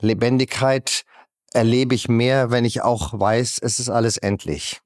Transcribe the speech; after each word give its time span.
Lebendigkeit 0.00 1.04
erlebe 1.52 1.94
ich 1.94 2.08
mehr, 2.08 2.50
wenn 2.50 2.64
ich 2.64 2.82
auch 2.82 3.18
weiß, 3.18 3.58
es 3.62 3.78
ist 3.78 3.88
alles 3.88 4.18
endlich. 4.18 4.80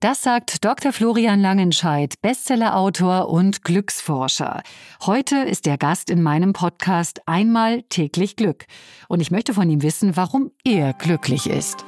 Das 0.00 0.22
sagt 0.22 0.64
Dr. 0.64 0.92
Florian 0.92 1.40
Langenscheidt, 1.40 2.20
Bestsellerautor 2.20 3.28
und 3.28 3.64
Glücksforscher. 3.64 4.62
Heute 5.06 5.36
ist 5.36 5.66
er 5.66 5.78
Gast 5.78 6.10
in 6.10 6.22
meinem 6.22 6.52
Podcast 6.52 7.20
Einmal 7.26 7.82
täglich 7.84 8.36
Glück. 8.36 8.66
Und 9.08 9.20
ich 9.20 9.30
möchte 9.30 9.54
von 9.54 9.68
ihm 9.70 9.82
wissen, 9.82 10.16
warum 10.16 10.50
er 10.64 10.92
glücklich 10.92 11.48
ist. 11.48 11.84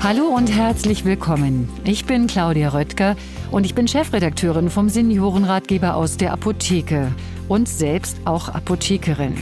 Hallo 0.00 0.26
und 0.26 0.54
herzlich 0.54 1.04
willkommen. 1.04 1.68
Ich 1.84 2.04
bin 2.04 2.26
Claudia 2.26 2.68
Röttger 2.68 3.16
und 3.50 3.64
ich 3.64 3.74
bin 3.74 3.88
Chefredakteurin 3.88 4.70
vom 4.70 4.88
Seniorenratgeber 4.88 5.96
aus 5.96 6.18
der 6.18 6.32
Apotheke 6.32 7.12
und 7.48 7.68
selbst 7.68 8.18
auch 8.24 8.48
Apothekerin. 8.48 9.34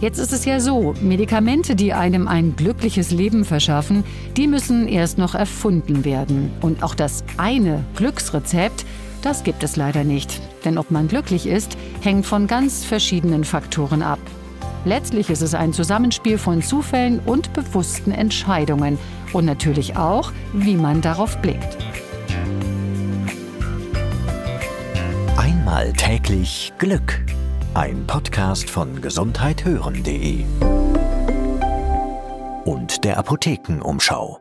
Jetzt 0.00 0.18
ist 0.18 0.32
es 0.32 0.46
ja 0.46 0.60
so, 0.60 0.94
Medikamente, 1.02 1.76
die 1.76 1.92
einem 1.92 2.26
ein 2.26 2.56
glückliches 2.56 3.10
Leben 3.10 3.44
verschaffen, 3.44 4.02
die 4.36 4.46
müssen 4.46 4.88
erst 4.88 5.18
noch 5.18 5.34
erfunden 5.34 6.06
werden. 6.06 6.50
Und 6.62 6.82
auch 6.82 6.94
das 6.94 7.22
eine 7.36 7.84
Glücksrezept, 7.96 8.86
das 9.20 9.44
gibt 9.44 9.62
es 9.62 9.76
leider 9.76 10.02
nicht. 10.02 10.40
Denn 10.64 10.78
ob 10.78 10.90
man 10.90 11.08
glücklich 11.08 11.46
ist, 11.46 11.76
hängt 12.00 12.24
von 12.24 12.46
ganz 12.46 12.82
verschiedenen 12.84 13.44
Faktoren 13.44 14.02
ab. 14.02 14.20
Letztlich 14.86 15.28
ist 15.28 15.42
es 15.42 15.54
ein 15.54 15.74
Zusammenspiel 15.74 16.38
von 16.38 16.62
Zufällen 16.62 17.20
und 17.26 17.52
bewussten 17.52 18.12
Entscheidungen 18.12 18.98
und 19.34 19.44
natürlich 19.44 19.98
auch, 19.98 20.32
wie 20.54 20.76
man 20.76 21.02
darauf 21.02 21.36
blickt. 21.42 21.76
Einmal 25.70 25.92
täglich 25.92 26.72
Glück. 26.78 27.24
Ein 27.74 28.04
Podcast 28.04 28.68
von 28.68 29.00
gesundheithören.de 29.00 30.44
und 32.64 33.04
der 33.04 33.16
Apothekenumschau. 33.18 34.40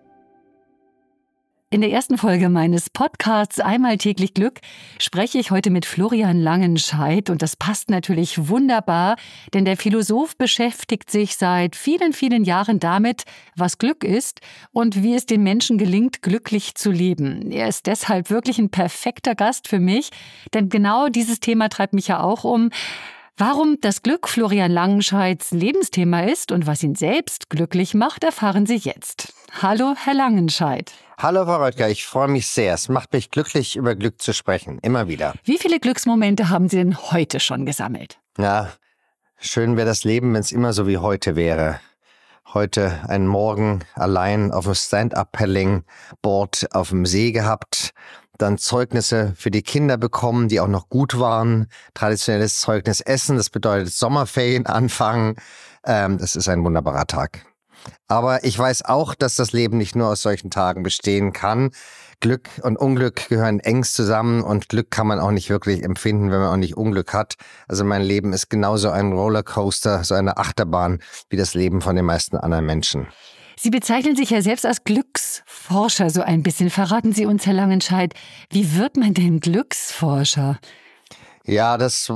In 1.72 1.82
der 1.82 1.92
ersten 1.92 2.18
Folge 2.18 2.50
meines 2.50 2.90
Podcasts 2.90 3.60
Einmal 3.60 4.00
täglich 4.00 4.34
Glück 4.34 4.60
spreche 4.98 5.38
ich 5.38 5.52
heute 5.52 5.70
mit 5.70 5.86
Florian 5.86 6.42
Langenscheidt 6.42 7.30
und 7.30 7.44
das 7.44 7.56
passt 7.56 7.92
natürlich 7.92 8.50
wunderbar, 8.50 9.18
denn 9.54 9.66
der 9.66 9.78
Philosoph 9.78 10.36
beschäftigt 10.36 11.12
sich 11.12 11.38
seit 11.38 11.76
vielen, 11.76 12.14
vielen 12.14 12.44
Jahren 12.44 12.80
damit, 12.80 13.26
was 13.56 13.78
Glück 13.78 14.04
ist 14.04 14.42
und 14.72 15.04
wie 15.04 15.14
es 15.14 15.28
den 15.28 15.44
Menschen 15.44 15.78
gelingt, 15.78 16.24
glücklich 16.24 16.74
zu 16.74 16.90
leben. 16.90 17.52
Er 17.52 17.68
ist 17.68 17.86
deshalb 17.86 18.32
wirklich 18.32 18.58
ein 18.58 18.72
perfekter 18.72 19.36
Gast 19.36 19.68
für 19.68 19.80
mich, 19.80 20.10
denn 20.56 20.70
genau 20.70 21.08
dieses 21.08 21.40
Thema 21.40 21.70
treibt 21.70 21.94
mich 21.94 22.08
ja 22.08 22.20
auch 22.20 22.46
um. 22.46 22.72
Warum 23.38 23.78
das 23.80 24.02
Glück 24.02 24.28
Florian 24.28 24.72
Langenscheids 24.72 25.52
Lebensthema 25.52 26.22
ist 26.22 26.52
und 26.52 26.66
was 26.66 26.82
ihn 26.82 26.96
selbst 26.96 27.52
glücklich 27.52 27.94
macht, 27.94 28.24
erfahren 28.24 28.66
Sie 28.66 28.78
jetzt. 28.78 29.36
Hallo, 29.62 29.94
Herr 29.98 30.14
Langenscheid. 30.14 30.92
Hallo, 31.18 31.46
Frau 31.46 31.58
Röttger, 31.58 31.90
ich 31.90 32.06
freue 32.06 32.28
mich 32.28 32.48
sehr. 32.48 32.74
Es 32.74 32.88
macht 32.88 33.12
mich 33.14 33.30
glücklich, 33.30 33.76
über 33.76 33.96
Glück 33.96 34.22
zu 34.22 34.34
sprechen. 34.34 34.80
Immer 34.82 35.08
wieder. 35.08 35.34
Wie 35.44 35.58
viele 35.58 35.80
Glücksmomente 35.80 36.50
haben 36.50 36.70
Sie 36.70 36.78
denn 36.78 36.98
heute 36.98 37.40
schon 37.40 37.66
gesammelt? 37.66 38.20
Ja, 38.38 38.70
schön 39.38 39.76
wäre 39.76 39.88
das 39.88 40.04
Leben, 40.04 40.34
wenn 40.34 40.42
es 40.42 40.52
immer 40.52 40.74
so 40.74 40.88
wie 40.88 40.98
heute 40.98 41.36
wäre. 41.36 41.80
Heute 42.54 43.02
einen 43.08 43.28
Morgen 43.28 43.84
allein 43.96 44.52
auf 44.52 44.66
dem 44.66 44.76
Stand-Up-Paddling-Board 44.76 46.70
auf 46.74 46.90
dem 46.90 47.06
See 47.06 47.32
gehabt 47.32 47.94
dann 48.40 48.58
Zeugnisse 48.58 49.34
für 49.36 49.52
die 49.52 49.62
Kinder 49.62 49.98
bekommen, 49.98 50.48
die 50.48 50.60
auch 50.60 50.68
noch 50.68 50.90
gut 50.90 51.20
waren, 51.20 51.68
traditionelles 51.94 52.62
Zeugnis 52.62 53.02
essen, 53.02 53.38
das 53.38 53.50
bedeutet 53.50 53.94
Sommerferien 53.94 54.66
anfangen. 54.66 55.36
Ähm, 55.86 56.18
das 56.18 56.36
ist 56.36 56.48
ein 56.48 56.64
wunderbarer 56.64 57.06
Tag. 57.06 57.46
Aber 58.08 58.44
ich 58.44 58.58
weiß 58.58 58.86
auch, 58.86 59.16
dass 59.16 59.36
das 59.36 59.52
Leben 59.52 59.78
nicht 59.78 59.96
nur 59.96 60.08
aus 60.08 60.22
solchen 60.22 60.50
Tagen 60.50 60.84
bestehen 60.84 61.34
kann. 61.34 61.72
Glück 62.22 62.50
und 62.64 62.78
Unglück 62.78 63.30
gehören 63.30 63.60
engst 63.60 63.96
zusammen 63.96 64.42
und 64.42 64.68
Glück 64.68 64.92
kann 64.92 65.08
man 65.08 65.20
auch 65.20 65.32
nicht 65.32 65.50
wirklich 65.50 65.84
empfinden, 65.84 66.32
wenn 66.32 66.40
man 66.40 66.50
auch 66.50 66.58
nicht 66.58 66.76
Unglück 66.76 67.14
hat. 67.14 67.36
Also 67.68 67.86
mein 67.86 68.02
Leben 68.02 68.34
ist 68.34 68.50
genauso 68.50 68.90
ein 68.90 69.14
Rollercoaster, 69.14 70.04
so 70.04 70.16
eine 70.16 70.38
Achterbahn 70.38 71.00
wie 71.30 71.38
das 71.38 71.54
Leben 71.54 71.82
von 71.82 71.96
den 71.96 72.06
meisten 72.06 72.36
anderen 72.36 72.66
Menschen. 72.66 73.08
Sie 73.58 73.70
bezeichnen 73.70 74.16
sich 74.16 74.30
ja 74.30 74.42
selbst 74.42 74.66
als 74.66 74.84
Glücksforscher 74.84 76.10
so 76.10 76.22
ein 76.22 76.44
bisschen. 76.44 76.70
Verraten 76.70 77.14
Sie 77.14 77.26
uns, 77.26 77.46
Herr 77.46 77.54
Langenscheid, 77.54 78.14
wie 78.52 78.76
wird 78.76 78.96
man 78.96 79.14
denn 79.14 79.40
Glücksforscher? 79.40 80.60
Ja, 81.46 81.78
das, 81.78 82.12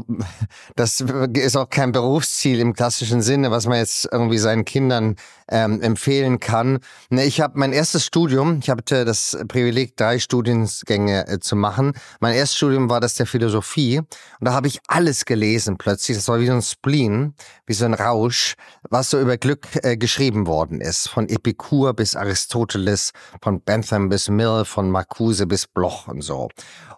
das 0.75 1.01
ist 1.34 1.57
auch 1.57 1.69
kein 1.69 1.91
Berufsziel 1.91 2.59
im 2.59 2.73
klassischen 2.73 3.22
Sinne, 3.22 3.51
was 3.51 3.66
man 3.66 3.78
jetzt 3.78 4.07
irgendwie 4.11 4.38
seinen 4.38 4.66
Kindern 4.66 5.16
ähm, 5.50 5.81
empfehlen 5.81 6.39
kann. 6.39 6.79
Ne, 7.09 7.25
ich 7.25 7.41
habe 7.41 7.57
mein 7.57 7.73
erstes 7.73 8.06
Studium, 8.06 8.59
ich 8.62 8.69
hatte 8.69 9.06
das 9.06 9.38
Privileg, 9.47 9.97
drei 9.97 10.19
Studiengänge 10.19 11.28
äh, 11.28 11.39
zu 11.39 11.56
machen. 11.56 11.94
Mein 12.19 12.35
erstes 12.35 12.57
Studium 12.57 12.89
war 12.89 13.00
das 13.00 13.16
der 13.16 13.25
Philosophie 13.25 14.00
und 14.00 14.07
da 14.41 14.53
habe 14.53 14.67
ich 14.67 14.79
alles 14.88 15.25
gelesen 15.25 15.78
plötzlich. 15.78 16.17
Das 16.17 16.28
war 16.28 16.39
wie 16.39 16.47
so 16.47 16.53
ein 16.53 16.62
Spleen, 16.62 17.33
wie 17.66 17.73
so 17.73 17.85
ein 17.85 17.94
Rausch, 17.94 18.56
was 18.89 19.09
so 19.09 19.19
über 19.19 19.38
Glück 19.38 19.67
äh, 19.83 19.97
geschrieben 19.97 20.47
worden 20.47 20.81
ist. 20.81 21.07
Von 21.09 21.29
Epikur 21.29 21.94
bis 21.94 22.16
Aristoteles, 22.16 23.12
von 23.41 23.62
Bentham 23.62 24.09
bis 24.09 24.29
Mill, 24.29 24.63
von 24.66 24.89
Marcuse 24.89 25.47
bis 25.47 25.67
Bloch 25.67 26.07
und 26.07 26.22
so. 26.22 26.50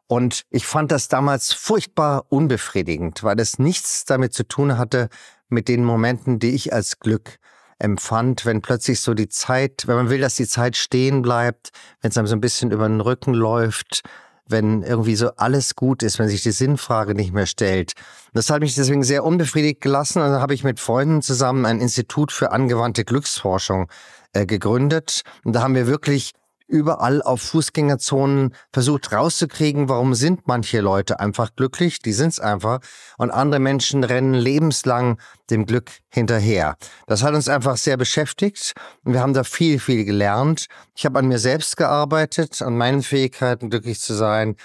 Und 0.07 0.43
ich 0.51 0.67
fand 0.67 0.91
das 0.91 1.07
damals 1.07 1.51
furchtbar 1.51 2.14
unbefriedigend, 2.29 3.23
weil 3.23 3.39
es 3.39 3.59
nichts 3.59 4.05
damit 4.05 4.33
zu 4.33 4.47
tun 4.47 4.77
hatte 4.77 5.09
mit 5.49 5.67
den 5.67 5.83
Momenten, 5.83 6.39
die 6.39 6.55
ich 6.55 6.73
als 6.73 6.99
Glück 6.99 7.37
empfand, 7.79 8.45
wenn 8.45 8.61
plötzlich 8.61 9.01
so 9.01 9.13
die 9.13 9.27
Zeit, 9.27 9.83
wenn 9.85 9.95
man 9.95 10.09
will, 10.09 10.21
dass 10.21 10.35
die 10.35 10.47
Zeit 10.47 10.77
stehen 10.77 11.21
bleibt, 11.21 11.71
wenn 12.01 12.11
es 12.11 12.17
einem 12.17 12.27
so 12.27 12.35
ein 12.35 12.41
bisschen 12.41 12.71
über 12.71 12.87
den 12.87 13.01
Rücken 13.01 13.33
läuft, 13.33 14.01
wenn 14.47 14.83
irgendwie 14.83 15.15
so 15.15 15.31
alles 15.37 15.75
gut 15.75 16.03
ist, 16.03 16.19
wenn 16.19 16.29
sich 16.29 16.43
die 16.43 16.51
Sinnfrage 16.51 17.15
nicht 17.15 17.33
mehr 17.33 17.47
stellt. 17.47 17.93
Das 18.33 18.49
hat 18.49 18.61
mich 18.61 18.75
deswegen 18.75 19.03
sehr 19.03 19.23
unbefriedigt 19.23 19.81
gelassen 19.81 20.21
und 20.21 20.29
dann 20.29 20.41
habe 20.41 20.53
ich 20.53 20.63
mit 20.63 20.79
Freunden 20.79 21.21
zusammen 21.21 21.65
ein 21.65 21.81
Institut 21.81 22.31
für 22.31 22.51
angewandte 22.51 23.05
Glücksforschung 23.05 23.89
äh, 24.33 24.45
gegründet. 24.45 25.23
Und 25.43 25.53
da 25.53 25.63
haben 25.63 25.75
wir 25.75 25.87
wirklich 25.87 26.33
überall 26.67 27.21
auf 27.21 27.41
Fußgängerzonen 27.41 28.55
versucht 28.73 29.11
rauszukriegen, 29.11 29.89
warum 29.89 30.15
sind 30.15 30.47
manche 30.47 30.81
Leute 30.81 31.19
einfach 31.19 31.55
glücklich, 31.55 31.99
die 31.99 32.13
sind's 32.13 32.39
einfach, 32.39 32.79
und 33.17 33.31
andere 33.31 33.59
Menschen 33.59 34.03
rennen 34.03 34.33
lebenslang 34.33 35.19
dem 35.49 35.65
Glück 35.65 35.91
hinterher. 36.09 36.75
Das 37.07 37.23
hat 37.23 37.33
uns 37.33 37.49
einfach 37.49 37.77
sehr 37.77 37.97
beschäftigt 37.97 38.73
und 39.03 39.13
wir 39.13 39.21
haben 39.21 39.33
da 39.33 39.43
viel, 39.43 39.79
viel 39.79 40.05
gelernt. 40.05 40.67
Ich 40.95 41.05
habe 41.05 41.19
an 41.19 41.27
mir 41.27 41.39
selbst 41.39 41.77
gearbeitet, 41.77 42.61
an 42.61 42.77
meinen 42.77 43.03
Fähigkeiten, 43.03 43.69
glücklich 43.69 43.99
zu 43.99 44.13
sein 44.13 44.55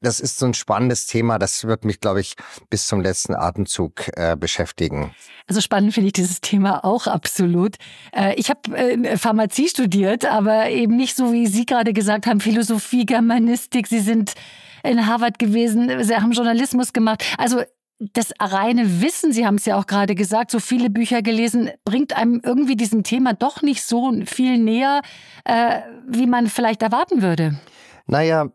das 0.00 0.20
ist 0.20 0.38
so 0.38 0.46
ein 0.46 0.54
spannendes 0.54 1.06
Thema. 1.06 1.38
Das 1.38 1.64
wird 1.64 1.84
mich, 1.84 2.00
glaube 2.00 2.20
ich, 2.20 2.34
bis 2.70 2.86
zum 2.86 3.00
letzten 3.00 3.34
Atemzug 3.34 4.08
äh, 4.16 4.36
beschäftigen. 4.36 5.14
Also 5.46 5.60
spannend 5.60 5.94
finde 5.94 6.08
ich 6.08 6.12
dieses 6.12 6.40
Thema 6.40 6.84
auch 6.84 7.06
absolut. 7.06 7.76
Äh, 8.12 8.34
ich 8.34 8.50
habe 8.50 8.76
äh, 8.76 9.16
Pharmazie 9.16 9.68
studiert, 9.68 10.24
aber 10.24 10.70
eben 10.70 10.96
nicht 10.96 11.16
so, 11.16 11.32
wie 11.32 11.46
Sie 11.46 11.66
gerade 11.66 11.92
gesagt 11.92 12.26
haben, 12.26 12.40
Philosophie, 12.40 13.06
Germanistik. 13.06 13.86
Sie 13.86 14.00
sind 14.00 14.34
in 14.82 15.06
Harvard 15.06 15.38
gewesen, 15.38 16.02
Sie 16.04 16.14
haben 16.14 16.32
Journalismus 16.32 16.92
gemacht. 16.92 17.24
Also 17.38 17.62
das 17.98 18.32
reine 18.38 19.00
Wissen, 19.00 19.32
Sie 19.32 19.46
haben 19.46 19.54
es 19.54 19.64
ja 19.64 19.78
auch 19.78 19.86
gerade 19.86 20.14
gesagt, 20.14 20.50
so 20.50 20.60
viele 20.60 20.90
Bücher 20.90 21.22
gelesen, 21.22 21.70
bringt 21.84 22.16
einem 22.16 22.40
irgendwie 22.44 22.76
diesem 22.76 23.04
Thema 23.04 23.32
doch 23.32 23.62
nicht 23.62 23.82
so 23.82 24.12
viel 24.26 24.58
näher, 24.58 25.00
äh, 25.44 25.80
wie 26.06 26.26
man 26.26 26.48
vielleicht 26.48 26.82
erwarten 26.82 27.22
würde. 27.22 27.58
Naja, 28.06 28.50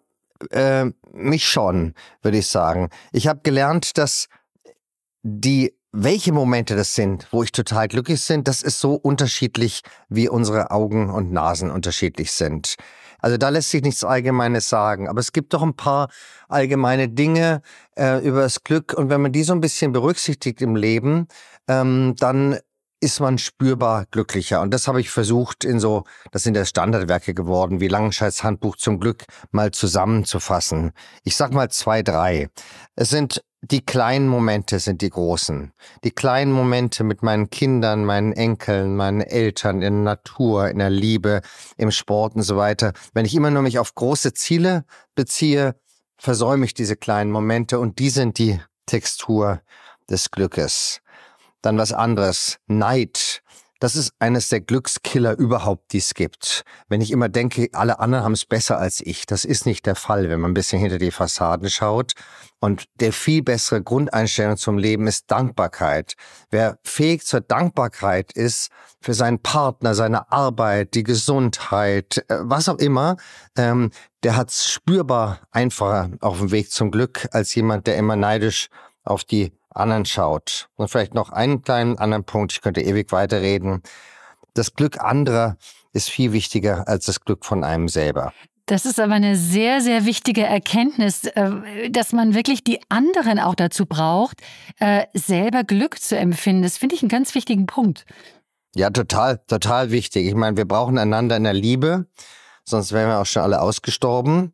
äh, 0.49 0.85
mich 1.11 1.47
schon, 1.47 1.93
würde 2.21 2.37
ich 2.39 2.47
sagen. 2.47 2.89
Ich 3.11 3.27
habe 3.27 3.41
gelernt, 3.43 3.97
dass 3.97 4.27
die 5.23 5.73
welche 5.93 6.31
Momente 6.31 6.75
das 6.75 6.95
sind, 6.95 7.27
wo 7.31 7.43
ich 7.43 7.51
total 7.51 7.89
glücklich 7.89 8.25
bin, 8.25 8.45
das 8.45 8.61
ist 8.61 8.79
so 8.79 8.93
unterschiedlich, 8.93 9.81
wie 10.07 10.29
unsere 10.29 10.71
Augen 10.71 11.09
und 11.09 11.33
Nasen 11.33 11.69
unterschiedlich 11.69 12.31
sind. 12.31 12.75
Also 13.19 13.37
da 13.37 13.49
lässt 13.49 13.69
sich 13.69 13.83
nichts 13.83 14.03
Allgemeines 14.03 14.69
sagen. 14.69 15.07
Aber 15.07 15.19
es 15.19 15.31
gibt 15.31 15.53
doch 15.53 15.61
ein 15.61 15.75
paar 15.75 16.09
allgemeine 16.47 17.07
Dinge 17.09 17.61
äh, 17.95 18.25
über 18.25 18.41
das 18.41 18.63
Glück. 18.63 18.93
Und 18.93 19.09
wenn 19.09 19.21
man 19.21 19.31
die 19.31 19.43
so 19.43 19.53
ein 19.53 19.61
bisschen 19.61 19.91
berücksichtigt 19.91 20.61
im 20.61 20.75
Leben, 20.75 21.27
ähm, 21.67 22.15
dann 22.17 22.57
ist 23.01 23.19
man 23.19 23.37
spürbar 23.37 24.05
glücklicher. 24.11 24.61
Und 24.61 24.71
das 24.71 24.87
habe 24.87 25.01
ich 25.01 25.09
versucht 25.09 25.65
in 25.65 25.79
so, 25.79 26.03
das 26.31 26.43
sind 26.43 26.55
ja 26.55 26.63
Standardwerke 26.63 27.33
geworden, 27.33 27.81
wie 27.81 27.87
Langenscheids 27.87 28.43
Handbuch 28.43 28.77
zum 28.77 28.99
Glück 28.99 29.25
mal 29.51 29.71
zusammenzufassen. 29.71 30.91
Ich 31.23 31.35
sag 31.35 31.51
mal 31.51 31.69
zwei, 31.69 32.03
drei. 32.03 32.49
Es 32.95 33.09
sind 33.09 33.41
die 33.63 33.85
kleinen 33.85 34.27
Momente 34.27 34.79
sind 34.79 35.03
die 35.03 35.11
großen. 35.11 35.71
Die 36.03 36.09
kleinen 36.09 36.51
Momente 36.51 37.03
mit 37.03 37.21
meinen 37.21 37.51
Kindern, 37.51 38.05
meinen 38.05 38.33
Enkeln, 38.33 38.95
meinen 38.95 39.21
Eltern, 39.21 39.83
in 39.83 40.03
der 40.03 40.15
Natur, 40.15 40.69
in 40.69 40.79
der 40.79 40.89
Liebe, 40.89 41.41
im 41.77 41.91
Sport 41.91 42.35
und 42.35 42.41
so 42.41 42.57
weiter. 42.57 42.93
Wenn 43.13 43.25
ich 43.25 43.35
immer 43.35 43.51
nur 43.51 43.61
mich 43.61 43.77
auf 43.77 43.93
große 43.93 44.33
Ziele 44.33 44.83
beziehe, 45.13 45.75
versäume 46.17 46.65
ich 46.65 46.73
diese 46.73 46.95
kleinen 46.95 47.31
Momente 47.31 47.79
und 47.79 47.99
die 47.99 48.09
sind 48.09 48.39
die 48.39 48.59
Textur 48.87 49.61
des 50.09 50.31
Glückes. 50.31 51.01
Dann 51.61 51.77
was 51.77 51.93
anderes. 51.93 52.57
Neid. 52.67 53.41
Das 53.81 53.95
ist 53.95 54.13
eines 54.19 54.49
der 54.49 54.61
Glückskiller 54.61 55.35
überhaupt, 55.39 55.91
die 55.91 55.97
es 55.97 56.13
gibt. 56.13 56.63
Wenn 56.87 57.01
ich 57.01 57.09
immer 57.09 57.29
denke, 57.29 57.67
alle 57.73 57.99
anderen 57.99 58.23
haben 58.23 58.33
es 58.33 58.45
besser 58.45 58.77
als 58.77 59.01
ich, 59.01 59.25
das 59.25 59.43
ist 59.43 59.65
nicht 59.65 59.87
der 59.87 59.95
Fall, 59.95 60.29
wenn 60.29 60.39
man 60.39 60.51
ein 60.51 60.53
bisschen 60.53 60.79
hinter 60.79 60.99
die 60.99 61.09
Fassaden 61.09 61.67
schaut. 61.67 62.13
Und 62.59 62.83
der 62.99 63.11
viel 63.11 63.41
bessere 63.41 63.81
Grundeinstellung 63.81 64.55
zum 64.57 64.77
Leben 64.77 65.07
ist 65.07 65.31
Dankbarkeit. 65.31 66.13
Wer 66.51 66.77
fähig 66.83 67.25
zur 67.25 67.41
Dankbarkeit 67.41 68.33
ist 68.33 68.69
für 69.01 69.15
seinen 69.15 69.39
Partner, 69.39 69.95
seine 69.95 70.31
Arbeit, 70.31 70.93
die 70.93 71.01
Gesundheit, 71.01 72.23
äh, 72.27 72.37
was 72.41 72.69
auch 72.69 72.77
immer, 72.77 73.17
ähm, 73.57 73.89
der 74.21 74.35
hat 74.35 74.51
es 74.51 74.71
spürbar 74.71 75.39
einfacher 75.49 76.11
auf 76.19 76.37
dem 76.37 76.51
Weg 76.51 76.69
zum 76.69 76.91
Glück 76.91 77.27
als 77.31 77.55
jemand, 77.55 77.87
der 77.87 77.97
immer 77.97 78.15
neidisch 78.15 78.69
auf 79.03 79.23
die 79.23 79.51
anderen 79.73 80.05
schaut. 80.05 80.69
Und 80.75 80.89
vielleicht 80.89 81.13
noch 81.13 81.29
einen 81.29 81.61
kleinen 81.61 81.97
anderen 81.97 82.23
Punkt, 82.23 82.53
ich 82.53 82.61
könnte 82.61 82.81
ewig 82.81 83.11
weiterreden. 83.11 83.81
Das 84.53 84.73
Glück 84.73 84.99
anderer 84.99 85.57
ist 85.93 86.09
viel 86.09 86.33
wichtiger 86.33 86.87
als 86.87 87.05
das 87.05 87.21
Glück 87.21 87.45
von 87.45 87.63
einem 87.63 87.87
selber. 87.87 88.33
Das 88.65 88.85
ist 88.85 88.99
aber 88.99 89.15
eine 89.15 89.35
sehr, 89.35 89.81
sehr 89.81 90.05
wichtige 90.05 90.43
Erkenntnis, 90.43 91.25
äh, 91.25 91.89
dass 91.89 92.13
man 92.13 92.33
wirklich 92.33 92.63
die 92.63 92.79
anderen 92.89 93.39
auch 93.39 93.55
dazu 93.55 93.85
braucht, 93.85 94.41
äh, 94.79 95.07
selber 95.13 95.63
Glück 95.63 95.99
zu 95.99 96.17
empfinden. 96.17 96.63
Das 96.63 96.77
finde 96.77 96.95
ich 96.95 97.01
einen 97.01 97.09
ganz 97.09 97.35
wichtigen 97.35 97.65
Punkt. 97.65 98.05
Ja, 98.73 98.89
total, 98.89 99.41
total 99.47 99.91
wichtig. 99.91 100.25
Ich 100.27 100.35
meine, 100.35 100.55
wir 100.55 100.65
brauchen 100.65 100.97
einander 100.97 101.35
in 101.35 101.43
der 101.43 101.53
Liebe, 101.53 102.05
sonst 102.63 102.93
wären 102.93 103.09
wir 103.09 103.19
auch 103.19 103.25
schon 103.25 103.43
alle 103.43 103.61
ausgestorben. 103.61 104.53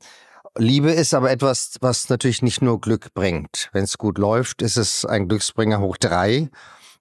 Liebe 0.58 0.92
ist 0.92 1.14
aber 1.14 1.32
etwas, 1.32 1.76
was 1.82 2.10
natürlich 2.10 2.42
nicht 2.42 2.62
nur 2.62 2.82
Glück 2.82 3.14
bringt. 3.14 3.70
Wenn 3.74 3.84
es 3.84 3.98
gut 3.98 4.18
läuft, 4.18 4.62
ist 4.62 4.78
es 4.78 5.06
ein 5.06 5.28
Glücksbringer 5.28 5.80
hoch 5.80 5.98
drei. 5.98 6.50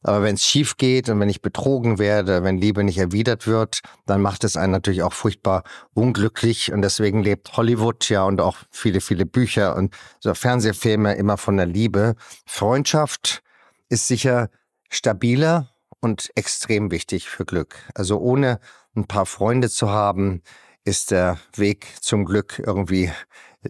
Aber 0.02 0.22
wenn 0.22 0.34
es 0.34 0.44
schief 0.44 0.76
geht 0.76 1.08
und 1.08 1.18
wenn 1.20 1.28
ich 1.28 1.42
betrogen 1.42 1.98
werde, 1.98 2.44
wenn 2.44 2.58
Liebe 2.58 2.84
nicht 2.84 2.98
erwidert 2.98 3.46
wird, 3.46 3.80
dann 4.04 4.22
macht 4.22 4.44
es 4.44 4.56
einen 4.56 4.72
natürlich 4.72 5.02
auch 5.02 5.12
furchtbar 5.12 5.64
unglücklich. 5.94 6.72
Und 6.72 6.82
deswegen 6.82 7.22
lebt 7.22 7.56
Hollywood 7.56 8.08
ja 8.08 8.24
und 8.24 8.40
auch 8.40 8.58
viele, 8.70 9.00
viele 9.00 9.26
Bücher 9.26 9.74
und 9.74 9.94
so 10.20 10.34
Fernsehfilme 10.34 11.14
immer 11.14 11.38
von 11.38 11.56
der 11.56 11.66
Liebe. 11.66 12.14
Freundschaft 12.44 13.42
ist 13.88 14.06
sicher 14.06 14.50
stabiler 14.90 15.70
und 16.00 16.30
extrem 16.36 16.90
wichtig 16.90 17.28
für 17.28 17.44
Glück. 17.44 17.76
Also 17.94 18.18
ohne 18.18 18.60
ein 18.94 19.06
paar 19.06 19.26
Freunde 19.26 19.70
zu 19.70 19.90
haben, 19.90 20.42
ist 20.86 21.10
der 21.10 21.38
Weg 21.56 21.88
zum 22.00 22.24
Glück 22.24 22.62
irgendwie 22.64 23.10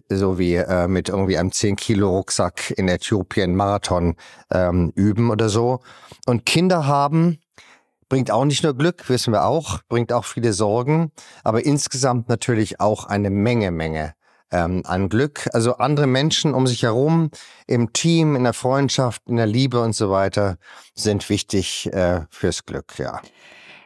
so 0.09 0.37
wie 0.37 0.55
äh, 0.55 0.87
mit 0.87 1.09
irgendwie 1.09 1.37
einem 1.37 1.51
10 1.51 1.75
Kilo 1.75 2.09
Rucksack 2.09 2.71
in 2.77 2.87
Äthiopien 2.87 3.55
Marathon 3.55 4.15
ähm, 4.51 4.91
üben 4.95 5.31
oder 5.31 5.49
so. 5.49 5.79
Und 6.25 6.45
Kinder 6.45 6.85
haben 6.85 7.39
bringt 8.09 8.31
auch 8.31 8.45
nicht 8.45 8.63
nur 8.63 8.75
Glück, 8.75 9.09
wissen 9.09 9.33
wir 9.33 9.45
auch, 9.45 9.79
bringt 9.89 10.13
auch 10.13 10.23
viele 10.23 10.53
Sorgen, 10.53 11.11
aber 11.43 11.65
insgesamt 11.65 12.29
natürlich 12.29 12.79
auch 12.79 13.05
eine 13.05 13.29
Menge, 13.29 13.71
Menge 13.71 14.13
ähm, 14.51 14.83
an 14.85 15.09
Glück. 15.09 15.49
Also 15.53 15.75
andere 15.77 16.07
Menschen 16.07 16.53
um 16.53 16.67
sich 16.67 16.83
herum, 16.83 17.31
im 17.65 17.91
Team, 17.91 18.35
in 18.35 18.43
der 18.43 18.53
Freundschaft, 18.53 19.23
in 19.27 19.35
der 19.35 19.47
Liebe 19.47 19.81
und 19.81 19.93
so 19.93 20.09
weiter, 20.09 20.57
sind 20.95 21.27
wichtig 21.29 21.91
äh, 21.91 22.21
fürs 22.29 22.65
Glück, 22.65 22.97
ja. 22.97 23.21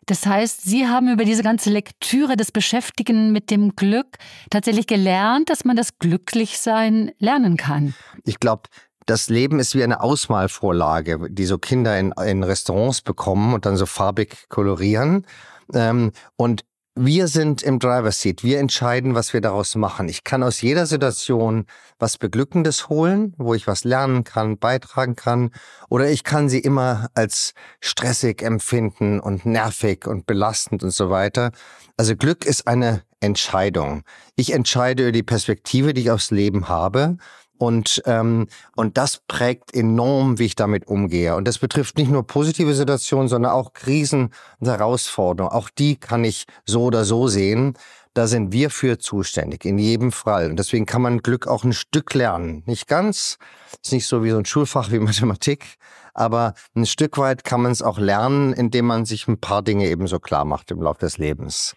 Das 0.07 0.25
heißt, 0.25 0.63
Sie 0.63 0.87
haben 0.87 1.11
über 1.11 1.25
diese 1.25 1.43
ganze 1.43 1.69
Lektüre 1.69 2.35
des 2.35 2.51
Beschäftigen 2.51 3.31
mit 3.31 3.51
dem 3.51 3.75
Glück 3.75 4.17
tatsächlich 4.49 4.87
gelernt, 4.87 5.49
dass 5.49 5.63
man 5.63 5.75
das 5.75 5.99
Glücklichsein 5.99 7.11
lernen 7.19 7.57
kann. 7.57 7.93
Ich 8.25 8.39
glaube, 8.39 8.63
das 9.05 9.29
Leben 9.29 9.59
ist 9.59 9.75
wie 9.75 9.83
eine 9.83 10.01
Ausmalvorlage, 10.01 11.29
die 11.29 11.45
so 11.45 11.57
Kinder 11.57 11.97
in, 11.99 12.13
in 12.13 12.43
Restaurants 12.43 13.01
bekommen 13.01 13.53
und 13.53 13.65
dann 13.65 13.77
so 13.77 13.85
farbig 13.85 14.49
kolorieren. 14.49 15.25
Ähm, 15.73 16.11
und 16.35 16.63
wir 16.95 17.27
sind 17.27 17.63
im 17.63 17.79
Driver's 17.79 18.19
Seat. 18.19 18.43
Wir 18.43 18.59
entscheiden, 18.59 19.15
was 19.15 19.31
wir 19.31 19.39
daraus 19.39 19.75
machen. 19.75 20.09
Ich 20.09 20.25
kann 20.25 20.43
aus 20.43 20.61
jeder 20.61 20.85
Situation 20.85 21.65
was 21.99 22.17
Beglückendes 22.17 22.89
holen, 22.89 23.33
wo 23.37 23.53
ich 23.53 23.65
was 23.65 23.85
lernen 23.85 24.25
kann, 24.25 24.57
beitragen 24.57 25.15
kann. 25.15 25.51
Oder 25.89 26.09
ich 26.09 26.25
kann 26.25 26.49
sie 26.49 26.59
immer 26.59 27.09
als 27.13 27.53
stressig 27.79 28.41
empfinden 28.41 29.21
und 29.21 29.45
nervig 29.45 30.05
und 30.05 30.25
belastend 30.25 30.83
und 30.83 30.91
so 30.91 31.09
weiter. 31.09 31.51
Also 31.95 32.17
Glück 32.17 32.45
ist 32.45 32.67
eine 32.67 33.03
Entscheidung. 33.21 34.03
Ich 34.35 34.51
entscheide 34.51 35.03
über 35.03 35.11
die 35.13 35.23
Perspektive, 35.23 35.93
die 35.93 36.01
ich 36.01 36.11
aufs 36.11 36.31
Leben 36.31 36.67
habe. 36.67 37.17
Und, 37.61 38.01
ähm, 38.07 38.47
und 38.75 38.97
das 38.97 39.21
prägt 39.27 39.75
enorm, 39.75 40.39
wie 40.39 40.45
ich 40.45 40.55
damit 40.55 40.87
umgehe. 40.87 41.35
Und 41.35 41.47
das 41.47 41.59
betrifft 41.59 41.95
nicht 41.95 42.09
nur 42.09 42.25
positive 42.25 42.73
Situationen, 42.73 43.27
sondern 43.27 43.51
auch 43.51 43.73
Krisen 43.73 44.31
und 44.59 44.67
Herausforderungen. 44.67 45.53
Auch 45.53 45.69
die 45.69 45.95
kann 45.95 46.23
ich 46.23 46.47
so 46.65 46.85
oder 46.85 47.05
so 47.05 47.27
sehen. 47.27 47.75
Da 48.15 48.25
sind 48.25 48.51
wir 48.51 48.71
für 48.71 48.97
zuständig, 48.97 49.63
in 49.63 49.77
jedem 49.77 50.11
Fall. 50.11 50.49
Und 50.49 50.57
deswegen 50.57 50.87
kann 50.87 51.03
man 51.03 51.19
Glück 51.19 51.45
auch 51.45 51.63
ein 51.63 51.71
Stück 51.71 52.15
lernen. 52.15 52.63
Nicht 52.65 52.87
ganz, 52.87 53.37
ist 53.83 53.91
nicht 53.91 54.07
so 54.07 54.23
wie 54.23 54.31
so 54.31 54.39
ein 54.39 54.45
Schulfach 54.45 54.91
wie 54.91 54.97
Mathematik, 54.99 55.75
aber 56.15 56.55
ein 56.75 56.87
Stück 56.87 57.19
weit 57.19 57.43
kann 57.43 57.61
man 57.61 57.71
es 57.71 57.83
auch 57.83 57.99
lernen, 57.99 58.53
indem 58.53 58.87
man 58.87 59.05
sich 59.05 59.27
ein 59.27 59.39
paar 59.39 59.61
Dinge 59.61 59.87
eben 59.87 60.07
so 60.07 60.19
klar 60.19 60.45
macht 60.45 60.71
im 60.71 60.81
Laufe 60.81 61.01
des 61.01 61.19
Lebens. 61.19 61.75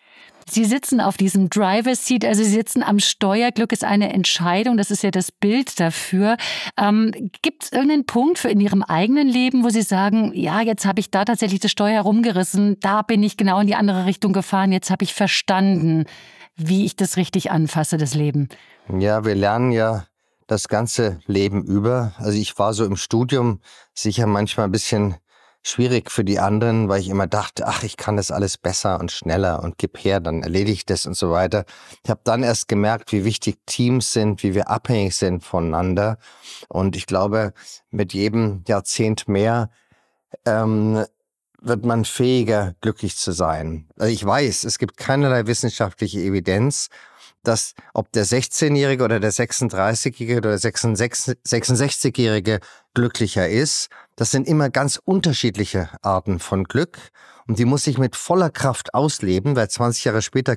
Sie 0.49 0.64
sitzen 0.64 1.00
auf 1.00 1.17
diesem 1.17 1.49
Driver's 1.49 2.06
Seat, 2.06 2.25
also 2.25 2.43
Sie 2.43 2.50
sitzen 2.50 2.82
am 2.82 2.99
Steuer. 2.99 3.50
Glück 3.50 3.73
ist 3.73 3.85
eine 3.85 4.12
Entscheidung, 4.12 4.76
das 4.76 4.91
ist 4.91 5.02
ja 5.02 5.11
das 5.11 5.32
Bild 5.32 5.81
dafür. 5.81 6.37
Ähm, 6.79 7.31
Gibt 7.43 7.64
es 7.64 7.73
irgendeinen 7.73 8.06
Punkt 8.06 8.38
für 8.38 8.49
in 8.49 8.61
Ihrem 8.61 8.82
eigenen 8.82 9.29
Leben, 9.29 9.64
wo 9.64 9.70
Sie 9.70 9.82
sagen, 9.82 10.32
ja, 10.35 10.61
jetzt 10.61 10.87
habe 10.87 11.00
ich 11.00 11.11
da 11.11 11.25
tatsächlich 11.25 11.61
das 11.61 11.70
Steuer 11.70 12.02
rumgerissen, 12.02 12.79
da 12.81 13.02
bin 13.02 13.23
ich 13.23 13.37
genau 13.37 13.61
in 13.61 13.67
die 13.67 13.75
andere 13.75 14.06
Richtung 14.06 14.32
gefahren, 14.32 14.73
jetzt 14.73 14.91
habe 14.91 15.05
ich 15.05 15.14
verstanden, 15.14 16.05
wie 16.56 16.85
ich 16.85 16.97
das 16.97 17.17
richtig 17.17 17.50
anfasse, 17.50 17.97
das 17.97 18.14
Leben? 18.14 18.49
Ja, 18.88 19.25
wir 19.25 19.35
lernen 19.35 19.73
ja 19.73 20.06
das 20.47 20.69
ganze 20.69 21.20
Leben 21.26 21.64
über. 21.64 22.12
Also 22.19 22.38
ich 22.38 22.58
war 22.58 22.75
so 22.75 22.85
im 22.85 22.97
Studium 22.97 23.61
sicher 23.94 24.26
manchmal 24.26 24.67
ein 24.67 24.73
bisschen 24.73 25.17
schwierig 25.66 26.11
für 26.11 26.25
die 26.25 26.38
anderen, 26.38 26.88
weil 26.88 27.00
ich 27.00 27.08
immer 27.08 27.26
dachte, 27.26 27.66
ach, 27.66 27.82
ich 27.82 27.96
kann 27.96 28.16
das 28.16 28.31
alles 28.31 28.58
besser 28.58 29.00
und 29.00 29.11
schneller 29.11 29.62
und 29.62 29.78
gib 29.78 29.99
her, 29.99 30.20
dann 30.20 30.43
erledige 30.43 30.72
ich 30.72 30.87
das 30.87 31.06
und 31.06 31.16
so 31.16 31.31
weiter. 31.31 31.64
Ich 32.05 32.11
habe 32.11 32.20
dann 32.22 32.43
erst 32.43 32.69
gemerkt, 32.69 33.12
wie 33.12 33.25
wichtig 33.25 33.56
Teams 33.66 34.12
sind, 34.12 34.43
wie 34.43 34.55
wir 34.55 34.69
abhängig 34.69 35.16
sind 35.16 35.43
voneinander. 35.43 36.19
Und 36.69 36.96
ich 36.96 37.06
glaube, 37.06 37.55
mit 37.90 38.12
jedem 38.12 38.62
Jahrzehnt 38.69 39.26
mehr 39.26 39.70
ähm, 40.44 41.05
wird 41.62 41.84
man 41.84 42.05
fähiger, 42.05 42.75
glücklich 42.83 43.16
zu 43.16 43.33
sein. 43.33 43.88
Also 43.97 44.12
ich 44.12 44.25
weiß, 44.25 44.64
es 44.64 44.78
gibt 44.78 44.99
keinerlei 44.99 45.47
wissenschaftliche 45.47 46.21
Evidenz, 46.21 46.90
dass 47.42 47.75
ob 47.92 48.12
der 48.12 48.26
16-Jährige 48.26 49.04
oder 49.04 49.18
der 49.21 49.33
36-Jährige 49.33 50.38
oder 50.38 50.59
der 50.59 50.73
66-Jährige 50.73 52.61
glücklicher 52.94 53.49
ist. 53.49 53.88
Das 54.16 54.30
sind 54.30 54.47
immer 54.47 54.71
ganz 54.71 55.00
unterschiedliche 55.04 55.90
Arten 56.02 56.38
von 56.38 56.64
Glück. 56.64 56.99
Und 57.47 57.59
die 57.59 57.64
muss 57.64 57.87
ich 57.87 57.99
mit 57.99 58.16
voller 58.16 58.50
Kraft 58.50 58.94
ausleben, 58.94 59.56
weil 59.56 59.68
20 59.68 60.04
Jahre 60.04 60.23
später 60.23 60.56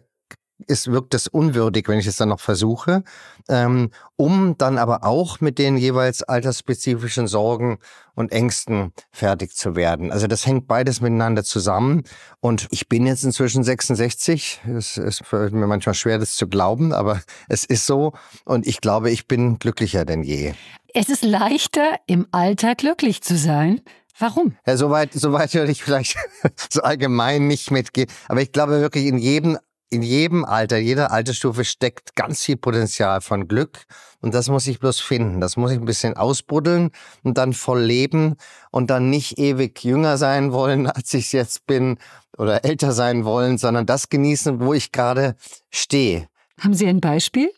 ist, 0.66 0.92
wirkt 0.92 1.14
es 1.14 1.28
unwürdig, 1.28 1.88
wenn 1.88 2.00
ich 2.00 2.08
es 2.08 2.18
dann 2.18 2.30
noch 2.30 2.40
versuche, 2.40 3.04
ähm, 3.48 3.92
um 4.16 4.58
dann 4.58 4.78
aber 4.78 5.04
auch 5.04 5.40
mit 5.40 5.60
den 5.60 5.78
jeweils 5.78 6.24
altersspezifischen 6.24 7.28
Sorgen 7.28 7.78
und 8.16 8.32
Ängsten 8.32 8.94
fertig 9.12 9.56
zu 9.56 9.76
werden. 9.76 10.12
Also 10.12 10.26
das 10.26 10.48
hängt 10.48 10.68
beides 10.68 11.02
miteinander 11.02 11.44
zusammen. 11.44 12.04
Und 12.40 12.68
ich 12.72 12.90
bin 12.90 13.06
jetzt 13.06 13.24
inzwischen 13.24 13.64
66. 13.64 14.62
Es 14.76 14.98
ist 14.98 15.32
mir 15.32 15.68
manchmal 15.68 15.94
schwer, 15.94 16.18
das 16.18 16.36
zu 16.36 16.48
glauben, 16.48 16.94
aber 16.94 17.22
es 17.48 17.64
ist 17.64 17.86
so. 17.86 18.14
Und 18.44 18.66
ich 18.66 18.82
glaube, 18.82 19.12
ich 19.12 19.28
bin 19.28 19.60
glücklicher 19.60 20.06
denn 20.06 20.24
je. 20.24 20.54
Es 21.00 21.10
ist 21.10 21.24
leichter, 21.24 22.00
im 22.08 22.26
Alter 22.32 22.74
glücklich 22.74 23.22
zu 23.22 23.38
sein. 23.38 23.82
Warum? 24.18 24.58
Ja, 24.66 24.78
soweit, 24.78 25.14
soweit 25.14 25.54
würde 25.54 25.72
ich 25.72 25.84
vielleicht 25.84 26.18
so 26.72 26.82
allgemein 26.82 27.46
nicht 27.46 27.70
mitgehen. 27.70 28.10
Aber 28.28 28.42
ich 28.42 28.52
glaube 28.52 28.82
wirklich, 28.82 29.06
in 29.06 29.20
jedem 29.20 29.60
in 29.92 30.02
jedem 30.02 30.44
Alter, 30.44 30.78
jeder 30.78 31.12
Altersstufe 31.12 31.66
steckt 31.66 32.16
ganz 32.16 32.44
viel 32.44 32.58
Potenzial 32.58 33.22
von 33.22 33.48
Glück. 33.48 33.84
Und 34.22 34.34
das 34.34 34.50
muss 34.50 34.66
ich 34.66 34.80
bloß 34.80 35.00
finden. 35.00 35.40
Das 35.40 35.56
muss 35.56 35.70
ich 35.70 35.78
ein 35.78 35.86
bisschen 35.86 36.18
ausbuddeln 36.18 36.90
und 37.22 37.38
dann 37.38 37.54
voll 37.54 37.84
leben 37.84 38.36
und 38.72 38.90
dann 38.90 39.12
nicht 39.12 39.38
ewig 39.38 39.84
jünger 39.84 40.18
sein 40.18 40.52
wollen, 40.52 40.88
als 40.92 41.14
ich 41.14 41.32
jetzt 41.32 41.68
bin 41.68 42.00
oder 42.40 42.66
älter 42.66 42.92
sein 42.92 43.24
wollen, 43.24 43.60
sondern 43.60 43.86
das 43.86 44.10
genießen, 44.10 44.62
wo 44.62 44.74
ich 44.74 44.92
gerade 44.92 45.36
stehe. 45.70 46.28
Haben 46.60 46.74
Sie 46.74 46.88
ein 46.88 47.02
Beispiel? 47.02 47.52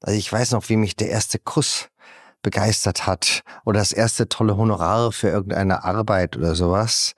Also 0.00 0.18
ich 0.18 0.32
weiß 0.32 0.50
noch, 0.50 0.68
wie 0.68 0.76
mich 0.76 0.96
der 0.96 1.10
erste 1.10 1.38
Kuss 1.38 1.88
begeistert 2.42 3.06
hat 3.06 3.42
oder 3.64 3.80
das 3.80 3.92
erste 3.92 4.28
tolle 4.28 4.56
Honorar 4.56 5.12
für 5.12 5.28
irgendeine 5.28 5.84
Arbeit 5.84 6.36
oder 6.36 6.54
sowas. 6.54 7.14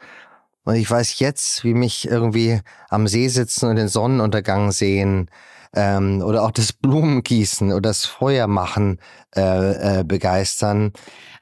Und 0.64 0.76
ich 0.76 0.90
weiß 0.90 1.18
jetzt, 1.18 1.64
wie 1.64 1.74
mich 1.74 2.08
irgendwie 2.08 2.60
am 2.88 3.08
See 3.08 3.28
sitzen 3.28 3.68
und 3.68 3.76
den 3.76 3.88
Sonnenuntergang 3.88 4.70
sehen 4.70 5.28
ähm, 5.74 6.22
oder 6.22 6.44
auch 6.44 6.50
das 6.50 6.72
Blumengießen 6.72 7.72
oder 7.72 7.80
das 7.80 8.04
Feuermachen 8.04 8.98
äh, 9.34 10.00
äh, 10.00 10.04
begeistern. 10.04 10.92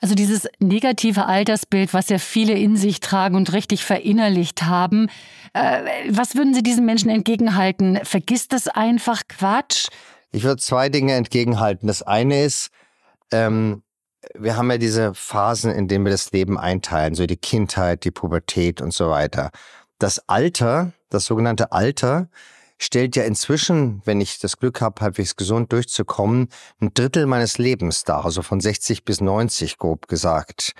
Also 0.01 0.15
dieses 0.15 0.49
negative 0.61 1.27
Altersbild, 1.27 1.93
was 1.93 2.09
ja 2.09 2.19
viele 2.19 2.55
in 2.55 2.77
sich 2.77 3.01
tragen 3.01 3.37
und 3.37 3.53
richtig 3.53 3.85
verinnerlicht 3.85 4.63
haben. 4.63 5.09
Äh, 5.53 5.83
was 6.09 6.37
würden 6.37 6.55
Sie 6.55 6.63
diesen 6.63 6.87
Menschen 6.87 7.11
entgegenhalten? 7.11 7.99
Vergiss 8.05 8.49
das 8.49 8.69
einfach 8.69 9.23
Quatsch? 9.29 9.89
Ich 10.33 10.45
würde 10.45 10.63
zwei 10.63 10.89
Dinge 10.89 11.13
entgegenhalten. 11.15 11.89
Das 11.89 12.03
eine 12.03 12.43
ist, 12.43 12.71
ähm, 13.33 13.83
wir 14.35 14.57
haben 14.57 14.71
ja 14.71 14.79
diese 14.79 15.15
Phasen, 15.15 15.73
in 15.73 15.89
denen 15.89 16.05
wir 16.05 16.13
das 16.13 16.33
Leben 16.33 16.59
einteilen, 16.59 17.15
so 17.15 17.27
die 17.27 17.37
Kindheit, 17.37 18.05
die 18.05 18.11
Pubertät 18.11 18.81
und 18.81 18.93
so 18.93 19.11
weiter. 19.11 19.51
Das 19.99 20.29
Alter, 20.29 20.93
das 21.09 21.25
sogenannte 21.25 21.73
Alter, 21.73 22.29
stellt 22.79 23.15
ja 23.15 23.25
inzwischen, 23.25 24.01
wenn 24.05 24.21
ich 24.21 24.39
das 24.39 24.57
Glück 24.57 24.81
habe, 24.81 25.01
halbwegs 25.03 25.37
gesund 25.37 25.73
durchzukommen, 25.73 26.49
ein 26.81 26.93
Drittel 26.95 27.27
meines 27.27 27.59
Lebens 27.59 28.05
dar, 28.05 28.25
also 28.25 28.43
von 28.43 28.61
60 28.61 29.05
bis 29.05 29.21
90 29.21 29.79
grob 29.79 30.09
gesagt. 30.09 30.73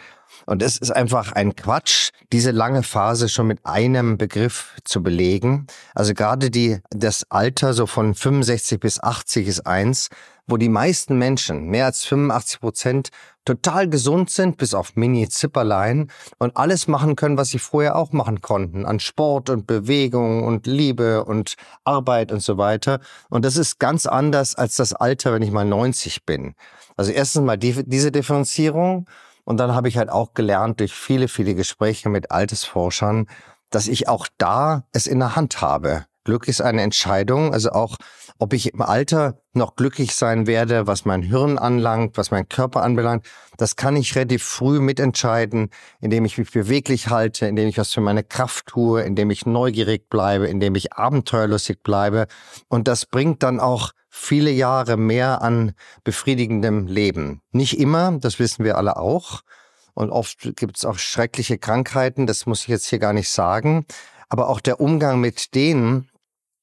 Und 0.47 0.63
es 0.63 0.79
ist 0.79 0.91
einfach 0.91 1.33
ein 1.33 1.55
Quatsch, 1.55 2.11
diese 2.33 2.51
lange 2.51 2.83
Phase 2.83 3.29
schon 3.29 3.47
mit 3.47 3.67
einem 3.67 4.17
Begriff 4.17 4.77
zu 4.85 5.03
belegen. 5.03 5.67
Also 5.95 6.15
gerade 6.15 6.51
die, 6.51 6.79
das 6.91 7.27
Alter 7.31 7.75
so 7.75 7.87
von 7.87 8.15
65 8.15 8.81
bis 8.81 9.03
80 9.03 9.47
ist 9.47 9.67
eins, 9.67 10.09
wo 10.51 10.57
die 10.57 10.69
meisten 10.69 11.19
Menschen, 11.19 11.67
mehr 11.67 11.87
als 11.87 12.05
85 12.05 12.61
Prozent, 12.61 13.09
total 13.45 13.89
gesund 13.89 14.31
sind, 14.31 14.57
bis 14.59 14.75
auf 14.75 14.97
Mini-Zipperlein 14.97 16.11
und 16.39 16.57
alles 16.57 16.89
machen 16.89 17.17
können, 17.17 17.37
was 17.37 17.49
sie 17.49 17.59
vorher 17.59 17.97
auch 17.97 18.13
machen 18.13 18.41
konnten, 18.41 18.85
an 18.85 19.01
Sport 19.01 19.51
und 19.51 19.67
Bewegung 19.67 20.45
und 20.45 20.67
Liebe 20.67 21.25
und 21.25 21.55
Arbeit 21.85 22.33
und 22.33 22.43
so 22.43 22.59
weiter. 22.59 23.01
Und 23.29 23.45
das 23.45 23.57
ist 23.57 23.79
ganz 23.79 24.07
anders 24.07 24.55
als 24.55 24.77
das 24.77 24.93
Alter, 24.93 25.33
wenn 25.33 25.43
ich 25.43 25.51
mal 25.51 25.65
90 25.65 26.27
bin. 26.27 26.55
Also 26.97 27.13
erstens 27.13 27.43
mal 27.45 27.57
die, 27.57 27.85
diese 27.87 28.13
Differenzierung 28.13 29.07
und 29.45 29.57
dann 29.57 29.75
habe 29.75 29.89
ich 29.89 29.97
halt 29.97 30.11
auch 30.11 30.35
gelernt 30.35 30.81
durch 30.81 30.93
viele, 30.93 31.29
viele 31.29 31.55
Gespräche 31.55 32.09
mit 32.09 32.31
Altersforschern, 32.31 33.27
dass 33.71 33.89
ich 33.89 34.09
auch 34.09 34.27
da 34.37 34.85
es 34.93 35.07
in 35.07 35.21
der 35.21 35.37
Hand 35.37 35.61
habe. 35.61 36.05
Glück 36.25 36.49
ist 36.49 36.61
eine 36.61 36.83
Entscheidung, 36.83 37.53
also 37.53 37.71
auch, 37.71 37.97
ob 38.39 38.53
ich 38.53 38.73
im 38.73 38.83
Alter 38.83 39.41
noch 39.53 39.75
glücklich 39.75 40.15
sein 40.15 40.47
werde, 40.47 40.87
was 40.87 41.05
mein 41.05 41.23
Hirn 41.23 41.59
anlangt, 41.59 42.17
was 42.17 42.31
mein 42.31 42.49
Körper 42.49 42.83
anbelangt, 42.83 43.27
das 43.57 43.77
kann 43.77 43.97
ich 43.97 44.15
relativ 44.15 44.43
früh 44.43 44.81
mitentscheiden, 44.81 45.71
indem 46.01 46.25
ich 46.25 46.39
mich 46.39 46.51
beweglich 46.51 47.09
halte, 47.09 47.47
indem 47.47 47.69
ich 47.69 47.79
was 47.79 47.93
für 47.93 48.01
meine 48.01 48.23
Kraft 48.23 48.67
tue, 48.67 49.03
indem 49.03 49.31
ich 49.31 49.47
neugierig 49.47 50.09
bleibe, 50.09 50.47
indem 50.47 50.75
ich 50.75 50.93
abenteuerlustig 50.93 51.83
bleibe. 51.83 52.27
Und 52.69 52.89
das 52.89 53.07
bringt 53.07 53.43
dann 53.43 53.61
auch 53.61 53.93
viele 54.11 54.51
Jahre 54.51 54.97
mehr 54.97 55.41
an 55.41 55.73
befriedigendem 56.05 56.87
Leben. 56.87 57.43
Nicht 57.53 57.79
immer, 57.79 58.13
das 58.21 58.39
wissen 58.39 58.65
wir 58.65 58.77
alle 58.77 58.97
auch. 58.97 59.41
Und 59.95 60.11
oft 60.11 60.57
gibt 60.57 60.77
es 60.77 60.85
auch 60.85 60.99
schreckliche 60.99 61.59
Krankheiten, 61.59 62.27
das 62.27 62.47
muss 62.47 62.63
ich 62.63 62.69
jetzt 62.69 62.87
hier 62.87 62.99
gar 62.99 63.13
nicht 63.13 63.31
sagen. 63.31 63.87
Aber 64.29 64.49
auch 64.49 64.61
der 64.61 64.81
Umgang 64.81 65.21
mit 65.21 65.55
denen, 65.55 66.09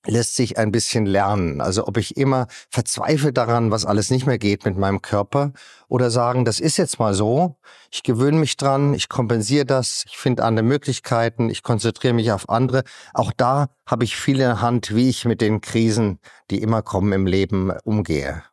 lässt 0.06 0.36
sich 0.36 0.58
ein 0.58 0.72
bisschen 0.72 1.06
lernen. 1.06 1.62
Also 1.62 1.88
ob 1.88 1.98
ich 1.98 2.18
immer 2.18 2.48
verzweifle 2.70 3.34
daran, 3.34 3.72
was 3.72 3.86
alles 3.86 4.10
nicht 4.10 4.26
mehr 4.26 4.38
geht 4.38 4.66
mit 4.66 4.78
meinem 4.78 5.02
Körper 5.02 5.54
oder 5.88 6.10
sagen, 6.10 6.46
das 6.46 6.60
ist 6.60 6.78
jetzt 6.78 7.00
mal 7.00 7.14
so, 7.14 7.58
ich 7.92 8.04
gewöhne 8.04 8.38
mich 8.38 8.58
dran, 8.58 8.94
ich 8.94 9.10
kompensiere 9.10 9.66
das, 9.66 10.06
ich 10.08 10.18
finde 10.18 10.44
andere 10.44 10.66
Möglichkeiten, 10.66 11.50
ich 11.50 11.64
konzentriere 11.64 12.14
mich 12.14 12.32
auf 12.32 12.50
andere. 12.50 12.84
Auch 13.14 13.32
da 13.36 13.68
habe 13.86 14.04
ich 14.04 14.16
viel 14.16 14.36
in 14.36 14.42
der 14.42 14.62
Hand, 14.62 14.96
wie 14.96 15.10
ich 15.10 15.26
mit 15.26 15.42
den 15.42 15.62
Krisen, 15.62 16.20
die 16.52 16.62
immer 16.62 16.82
kommen 16.82 17.12
im 17.12 17.26
Leben, 17.26 17.72
umgehe. 17.84 18.44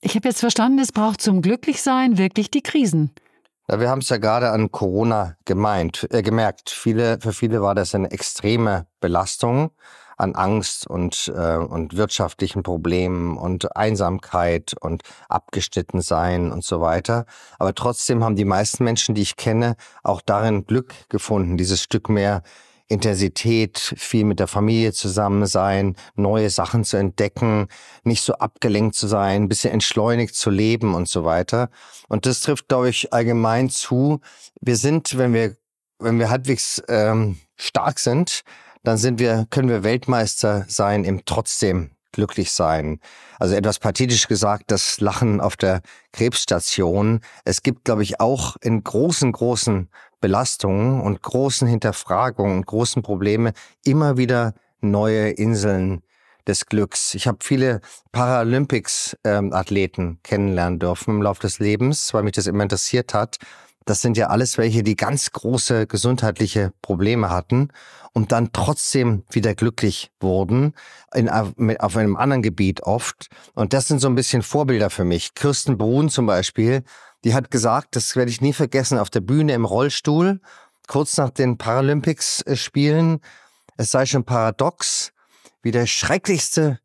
Ich 0.00 0.14
habe 0.14 0.28
jetzt 0.28 0.40
verstanden, 0.40 0.78
es 0.78 0.92
braucht 0.92 1.20
zum 1.20 1.42
Glücklichsein 1.42 2.18
wirklich 2.18 2.50
die 2.50 2.62
Krisen. 2.62 3.12
Ja, 3.70 3.80
wir 3.80 3.90
haben 3.90 3.98
es 3.98 4.08
ja 4.08 4.16
gerade 4.16 4.50
an 4.50 4.70
Corona 4.70 5.36
gemeint, 5.44 6.06
äh, 6.10 6.22
gemerkt. 6.22 6.70
Viele, 6.70 7.18
für 7.20 7.32
viele 7.32 7.60
war 7.60 7.74
das 7.74 7.94
eine 7.94 8.10
extreme 8.10 8.86
Belastung 9.00 9.72
an 10.18 10.34
Angst 10.34 10.86
und, 10.86 11.32
äh, 11.34 11.56
und 11.56 11.96
wirtschaftlichen 11.96 12.62
Problemen 12.62 13.38
und 13.38 13.76
Einsamkeit 13.76 14.74
und 14.80 15.02
abgeschnitten 15.28 16.00
sein 16.02 16.52
und 16.52 16.64
so 16.64 16.80
weiter. 16.80 17.24
Aber 17.58 17.74
trotzdem 17.74 18.22
haben 18.24 18.36
die 18.36 18.44
meisten 18.44 18.84
Menschen, 18.84 19.14
die 19.14 19.22
ich 19.22 19.36
kenne, 19.36 19.76
auch 20.02 20.20
darin 20.20 20.66
Glück 20.66 20.92
gefunden, 21.08 21.56
dieses 21.56 21.82
Stück 21.82 22.08
mehr 22.08 22.42
Intensität, 22.88 23.94
viel 23.98 24.24
mit 24.24 24.40
der 24.40 24.46
Familie 24.46 24.92
zusammen 24.92 25.46
sein, 25.46 25.94
neue 26.14 26.48
Sachen 26.48 26.84
zu 26.84 26.96
entdecken, 26.96 27.68
nicht 28.02 28.22
so 28.22 28.32
abgelenkt 28.34 28.96
zu 28.96 29.06
sein, 29.06 29.42
ein 29.42 29.48
bisschen 29.48 29.72
entschleunigt 29.72 30.34
zu 30.34 30.48
leben 30.50 30.94
und 30.94 31.06
so 31.06 31.24
weiter. 31.24 31.68
Und 32.08 32.24
das 32.24 32.40
trifft, 32.40 32.68
glaube 32.68 32.88
ich, 32.88 33.12
allgemein 33.12 33.68
zu. 33.68 34.20
Wir 34.60 34.76
sind, 34.76 35.18
wenn 35.18 35.34
wir, 35.34 35.56
wenn 35.98 36.18
wir 36.18 36.30
halbwegs 36.30 36.82
ähm, 36.88 37.38
stark 37.56 37.98
sind, 37.98 38.42
dann 38.82 38.96
sind 38.96 39.18
wir, 39.18 39.46
können 39.50 39.68
wir 39.68 39.82
Weltmeister 39.84 40.64
sein 40.68 41.04
im 41.04 41.24
trotzdem 41.24 41.90
glücklich 42.12 42.52
sein. 42.52 43.00
Also 43.38 43.54
etwas 43.54 43.78
pathetisch 43.78 44.28
gesagt, 44.28 44.70
das 44.70 45.00
Lachen 45.00 45.40
auf 45.40 45.56
der 45.56 45.82
Krebsstation. 46.12 47.20
Es 47.44 47.62
gibt, 47.62 47.84
glaube 47.84 48.02
ich, 48.02 48.20
auch 48.20 48.56
in 48.60 48.82
großen, 48.82 49.30
großen 49.30 49.88
Belastungen 50.20 51.00
und 51.00 51.22
großen 51.22 51.68
Hinterfragungen 51.68 52.56
und 52.56 52.66
großen 52.66 53.02
Probleme 53.02 53.52
immer 53.84 54.16
wieder 54.16 54.54
neue 54.80 55.30
Inseln 55.30 56.02
des 56.46 56.66
Glücks. 56.66 57.14
Ich 57.14 57.26
habe 57.28 57.38
viele 57.42 57.80
Paralympics-Athleten 58.10 60.02
ähm, 60.02 60.18
kennenlernen 60.22 60.78
dürfen 60.78 61.16
im 61.16 61.22
Laufe 61.22 61.42
des 61.42 61.58
Lebens, 61.58 62.12
weil 62.14 62.22
mich 62.24 62.32
das 62.32 62.46
immer 62.46 62.62
interessiert 62.62 63.14
hat. 63.14 63.38
Das 63.88 64.02
sind 64.02 64.18
ja 64.18 64.26
alles 64.26 64.58
welche, 64.58 64.82
die 64.82 64.96
ganz 64.96 65.32
große 65.32 65.86
gesundheitliche 65.86 66.74
Probleme 66.82 67.30
hatten 67.30 67.70
und 68.12 68.32
dann 68.32 68.52
trotzdem 68.52 69.24
wieder 69.30 69.54
glücklich 69.54 70.10
wurden, 70.20 70.74
in, 71.14 71.30
auf 71.30 71.96
einem 71.96 72.14
anderen 72.16 72.42
Gebiet 72.42 72.82
oft. 72.82 73.30
Und 73.54 73.72
das 73.72 73.88
sind 73.88 74.00
so 74.00 74.08
ein 74.08 74.14
bisschen 74.14 74.42
Vorbilder 74.42 74.90
für 74.90 75.04
mich. 75.04 75.32
Kirsten 75.32 75.78
Brun 75.78 76.10
zum 76.10 76.26
Beispiel, 76.26 76.82
die 77.24 77.32
hat 77.32 77.50
gesagt, 77.50 77.96
das 77.96 78.14
werde 78.14 78.30
ich 78.30 78.42
nie 78.42 78.52
vergessen, 78.52 78.98
auf 78.98 79.08
der 79.08 79.22
Bühne 79.22 79.54
im 79.54 79.64
Rollstuhl, 79.64 80.42
kurz 80.86 81.16
nach 81.16 81.30
den 81.30 81.56
Paralympics-Spielen, 81.56 83.14
äh, 83.14 83.18
es 83.78 83.90
sei 83.90 84.04
schon 84.04 84.24
paradox, 84.24 85.12
wie 85.62 85.70
der 85.70 85.86
schrecklichste 85.86 86.78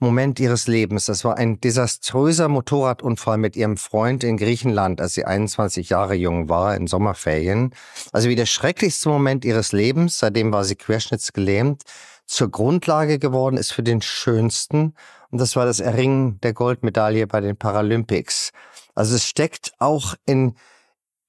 Moment 0.00 0.40
ihres 0.40 0.66
Lebens. 0.66 1.04
Das 1.04 1.24
war 1.24 1.36
ein 1.36 1.60
desaströser 1.60 2.48
Motorradunfall 2.48 3.36
mit 3.36 3.54
ihrem 3.54 3.76
Freund 3.76 4.24
in 4.24 4.38
Griechenland, 4.38 5.00
als 5.00 5.14
sie 5.14 5.26
21 5.26 5.90
Jahre 5.90 6.14
jung 6.14 6.48
war, 6.48 6.74
in 6.74 6.86
Sommerferien. 6.86 7.74
Also 8.10 8.30
wie 8.30 8.34
der 8.34 8.46
schrecklichste 8.46 9.10
Moment 9.10 9.44
ihres 9.44 9.72
Lebens, 9.72 10.18
seitdem 10.18 10.52
war 10.52 10.64
sie 10.64 10.76
querschnittsgelähmt, 10.76 11.82
zur 12.26 12.50
Grundlage 12.50 13.18
geworden 13.18 13.58
ist 13.58 13.72
für 13.72 13.82
den 13.82 14.00
schönsten. 14.00 14.94
Und 15.30 15.38
das 15.38 15.54
war 15.54 15.66
das 15.66 15.80
Erringen 15.80 16.40
der 16.40 16.54
Goldmedaille 16.54 17.26
bei 17.26 17.40
den 17.40 17.56
Paralympics. 17.56 18.52
Also 18.94 19.16
es 19.16 19.26
steckt 19.26 19.72
auch 19.78 20.14
in, 20.24 20.54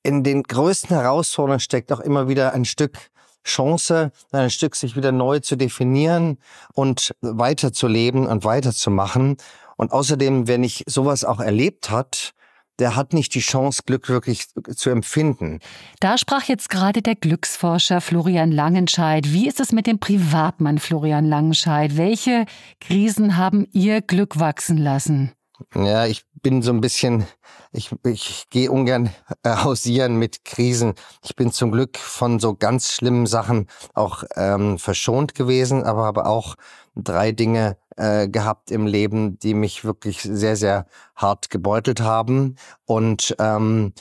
in 0.04 0.24
den 0.24 0.44
größten 0.44 0.96
Herausforderungen 0.96 1.60
steckt 1.60 1.92
auch 1.92 2.00
immer 2.00 2.30
wieder 2.30 2.54
ein 2.54 2.66
Stück 2.66 2.98
Chance, 3.44 4.12
ein 4.32 4.50
Stück 4.50 4.76
sich 4.76 4.96
wieder 4.96 5.12
neu 5.12 5.40
zu 5.40 5.56
definieren 5.56 6.38
und 6.74 7.14
weiterzuleben 7.22 8.28
und 8.28 8.44
weiterzumachen. 8.44 9.38
Und 9.78 9.92
außerdem, 9.92 10.48
wenn 10.48 10.64
ich 10.64 10.84
sowas 10.88 11.24
auch 11.24 11.40
erlebt 11.40 11.90
hat, 11.90 12.34
der 12.80 12.96
hat 12.96 13.14
nicht 13.14 13.36
die 13.36 13.42
Chance, 13.42 13.84
Glück 13.86 14.10
wirklich 14.10 14.48
zu 14.76 14.90
empfinden. 14.90 15.60
Da 16.00 16.18
sprach 16.18 16.46
jetzt 16.46 16.70
gerade 16.70 17.02
der 17.02 17.16
Glücksforscher 17.16 18.02
Florian 18.02 18.52
Langenscheid. 18.52 19.32
Wie 19.32 19.48
ist 19.48 19.60
es 19.60 19.72
mit 19.72 19.86
dem 19.86 20.00
Privatmann 20.00 20.80
Florian 20.80 21.26
Langenscheid? 21.26 21.96
Welche 21.96 22.46
Krisen 22.80 23.38
haben 23.38 23.68
Ihr 23.72 24.02
Glück 24.02 24.40
wachsen 24.40 24.78
lassen? 24.78 25.32
Ja, 25.76 26.06
ich 26.06 26.26
bin 26.42 26.62
so 26.62 26.72
ein 26.72 26.82
bisschen, 26.82 27.26
ich, 27.72 27.92
ich 28.04 28.50
gehe 28.50 28.72
ungern 28.72 29.10
äh, 29.44 29.56
hausieren 29.58 30.18
mit 30.18 30.46
Krisen. 30.46 30.94
Ich 31.24 31.36
bin 31.36 31.52
zum 31.52 31.72
Glück 31.72 31.98
von 31.98 32.40
so 32.40 32.56
ganz 32.56 32.92
schlimmen 32.92 33.26
Sachen 33.26 33.68
auch 33.94 34.24
ähm, 34.36 34.80
verschont 34.80 35.36
gewesen, 35.36 35.84
aber 35.84 36.04
habe 36.04 36.26
auch 36.26 36.56
drei 36.96 37.32
Dinge 37.32 37.78
äh, 37.98 38.28
gehabt 38.28 38.72
im 38.72 38.86
Leben, 38.86 39.40
die 39.40 39.54
mich 39.54 39.84
wirklich 39.84 40.22
sehr, 40.22 40.56
sehr 40.56 40.88
hart 41.16 41.50
gebeutelt 41.50 42.02
haben. 42.02 42.56
Und 42.86 43.36
ähm, 43.40 43.94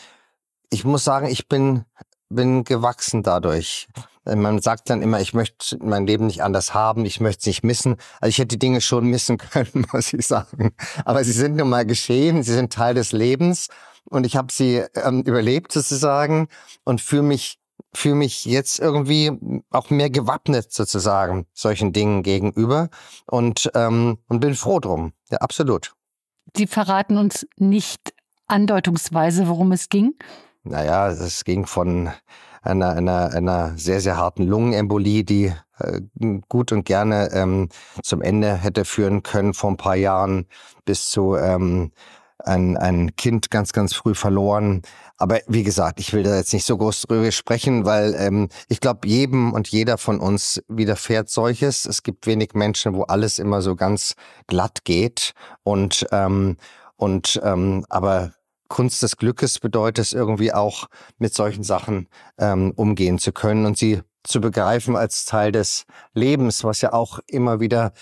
ich 0.71 0.85
muss 0.85 1.05
sagen, 1.05 1.26
ich 1.26 1.49
bin, 1.49 1.85
bin 2.29 2.64
gewachsen 2.64 3.23
dadurch. 3.23 3.88
Äh, 4.30 4.37
man 4.37 4.60
sagt 4.60 4.90
dann 4.90 5.02
immer, 5.02 5.20
ich 5.20 5.34
möchte 5.34 5.78
mein 5.82 6.06
Leben 6.06 6.26
nicht 6.26 6.42
anders 6.42 6.72
haben, 6.75 7.04
ich 7.04 7.20
möchte 7.20 7.40
es 7.40 7.46
nicht 7.46 7.64
missen. 7.64 7.96
Also 8.20 8.30
ich 8.30 8.38
hätte 8.38 8.56
die 8.56 8.58
Dinge 8.58 8.80
schon 8.80 9.06
missen 9.06 9.38
können, 9.38 9.87
muss 9.92 10.12
ich 10.12 10.26
sagen. 10.26 10.72
Aber 11.04 11.25
sie 11.25 11.32
sind 11.32 11.56
nun 11.56 11.68
mal 11.68 11.84
geschehen, 11.84 12.42
sie 12.42 12.54
sind 12.54 12.72
Teil 12.72 12.94
des 12.94 13.12
Lebens 13.12 13.68
und 14.04 14.25
ich 14.25 14.37
habe 14.37 14.52
sie 14.52 14.84
ähm, 14.94 15.22
überlebt 15.22 15.72
sozusagen 15.72 16.49
und 16.84 17.00
fühle 17.00 17.22
mich 17.22 17.58
fühle 17.92 18.14
mich 18.14 18.44
jetzt 18.44 18.78
irgendwie 18.78 19.32
auch 19.70 19.90
mehr 19.90 20.10
gewappnet 20.10 20.72
sozusagen 20.72 21.46
solchen 21.54 21.92
Dingen 21.92 22.22
gegenüber 22.22 22.88
und, 23.26 23.70
ähm, 23.75 24.18
und 24.28 24.40
bin 24.40 24.54
froh 24.54 24.78
drum. 24.78 25.12
Ja, 25.30 25.38
absolut. 25.38 25.94
Sie 26.56 26.66
verraten 26.66 27.16
uns 27.16 27.49
nicht 27.56 28.12
andeutungsweise, 28.46 29.49
worum 29.49 29.72
es 29.72 29.88
ging? 29.88 30.14
Naja, 30.62 31.08
es 31.08 31.44
ging 31.44 31.66
von 31.66 32.10
einer, 32.62 32.90
einer, 32.90 33.33
einer 33.33 33.76
sehr, 33.76 34.00
sehr 34.00 34.17
harten 34.17 34.45
Lungenembolie, 34.47 35.25
die 35.25 35.52
äh, 35.79 36.00
gut 36.49 36.73
und 36.73 36.85
gerne 36.85 37.31
ähm, 37.33 37.69
zum 38.02 38.23
Ende 38.23 38.55
hätte 38.55 38.85
führen 38.85 39.23
können 39.23 39.55
vor 39.55 39.71
ein 39.71 39.76
paar 39.76 39.97
Jahren, 39.97 40.47
bis 40.85 41.11
zu 41.11 41.37
ähm, 41.37 41.93
ein, 42.45 42.76
ein 42.76 43.17
Kind 43.17 43.50
ganz, 43.50 43.73
ganz 43.73 43.95
früh 43.95 44.14
verloren. 44.14 44.83
Aber 45.17 45.40
wie 45.47 45.62
gesagt, 45.62 46.00
ich 46.00 46.12
will 46.12 46.23
da 46.23 46.37
jetzt 46.37 46.52
nicht 46.52 46.64
so 46.64 46.76
groß 46.76 47.02
drüber 47.02 47.31
sprechen, 47.33 47.85
weil 47.85 48.14
ähm, 48.19 48.49
ich 48.69 48.81
glaube, 48.81 49.07
jedem 49.07 49.52
und 49.52 49.69
jeder 49.69 49.99
von 49.99 50.19
uns 50.19 50.62
widerfährt 50.69 51.29
solches. 51.29 51.85
Es 51.85 52.02
gibt 52.02 52.26
wenig 52.26 52.55
Menschen, 52.55 52.95
wo 52.95 53.02
alles 53.02 53.38
immer 53.38 53.61
so 53.61 53.76
ganz 53.76 54.14
glatt 54.47 54.85
geht. 54.85 55.33
Und, 55.62 56.07
ähm, 56.12 56.57
und 56.97 57.40
ähm, 57.43 57.85
aber 57.88 58.33
Kunst 58.70 59.02
des 59.02 59.18
Glückes 59.18 59.58
bedeutet 59.58 60.06
es 60.06 60.12
irgendwie 60.14 60.54
auch, 60.54 60.86
mit 61.18 61.34
solchen 61.34 61.64
Sachen 61.64 62.08
ähm, 62.38 62.72
umgehen 62.76 63.18
zu 63.18 63.32
können 63.32 63.66
und 63.66 63.76
sie 63.76 64.00
zu 64.22 64.40
begreifen 64.40 64.96
als 64.96 65.26
Teil 65.26 65.52
des 65.52 65.84
Lebens, 66.14 66.64
was 66.64 66.80
ja 66.80 66.92
auch 66.94 67.18
immer 67.26 67.60
wieder 67.60 67.92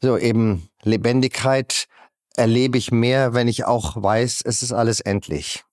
so 0.00 0.16
eben 0.16 0.68
Lebendigkeit 0.82 1.86
erlebe 2.36 2.78
ich 2.78 2.90
mehr, 2.90 3.34
wenn 3.34 3.48
ich 3.48 3.64
auch 3.64 4.02
weiß, 4.02 4.42
es 4.44 4.62
ist 4.62 4.72
alles 4.72 5.00
endlich. 5.00 5.64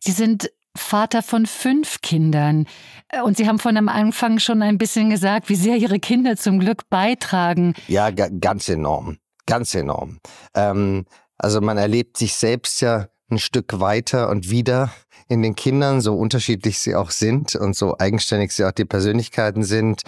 Sie 0.00 0.12
sind 0.12 0.50
Vater 0.76 1.22
von 1.22 1.46
fünf 1.46 2.02
Kindern. 2.02 2.66
Äh, 3.08 3.22
und 3.22 3.36
Sie 3.36 3.48
haben 3.48 3.58
von 3.58 3.76
am 3.76 3.88
Anfang 3.88 4.38
schon 4.38 4.62
ein 4.62 4.78
bisschen 4.78 5.08
gesagt, 5.08 5.48
wie 5.48 5.54
sehr 5.54 5.76
Ihre 5.76 5.98
Kinder 5.98 6.36
zum 6.36 6.58
Glück 6.58 6.88
beitragen. 6.90 7.74
Ja, 7.88 8.10
ganz 8.10 8.68
enorm. 8.68 9.16
Ganz 9.46 9.74
enorm. 9.74 10.18
Ähm, 10.54 11.06
also 11.38 11.60
man 11.60 11.78
erlebt 11.78 12.16
sich 12.16 12.34
selbst 12.34 12.80
ja 12.82 13.08
ein 13.30 13.38
Stück 13.38 13.80
weiter 13.80 14.28
und 14.28 14.50
wieder 14.50 14.92
in 15.28 15.42
den 15.42 15.56
Kindern, 15.56 16.00
so 16.00 16.16
unterschiedlich 16.16 16.78
sie 16.78 16.94
auch 16.94 17.10
sind 17.10 17.56
und 17.56 17.74
so 17.74 17.98
eigenständig 17.98 18.52
sie 18.52 18.64
auch 18.64 18.72
die 18.72 18.84
Persönlichkeiten 18.84 19.64
sind. 19.64 20.02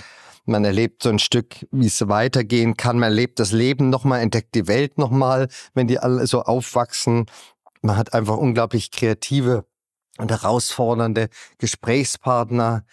Man 0.45 0.65
erlebt 0.65 1.03
so 1.03 1.11
ein 1.11 1.19
Stück, 1.19 1.67
wie 1.73 1.87
es 1.87 2.09
weitergehen 2.09 2.77
kann. 2.77 2.99
Man 2.99 3.11
erlebt 3.11 3.39
das 3.39 3.53
Leben 3.53 3.91
nochmal, 3.91 4.21
entdeckt 4.21 4.55
die 4.55 4.67
Welt 4.67 4.97
nochmal, 4.97 5.49
wenn 5.75 5.89
die 5.89 5.99
alle 5.99 6.27
so 6.27 6.43
aufwachsen. 6.43 7.27
Man 7.83 7.97
hat 7.97 8.15
einfach 8.15 8.37
unglaublich 8.37 8.91
kreative 8.91 9.67
und 10.19 10.31
herausfordernde 10.31 11.29
Gesprächspartner. 11.59 12.85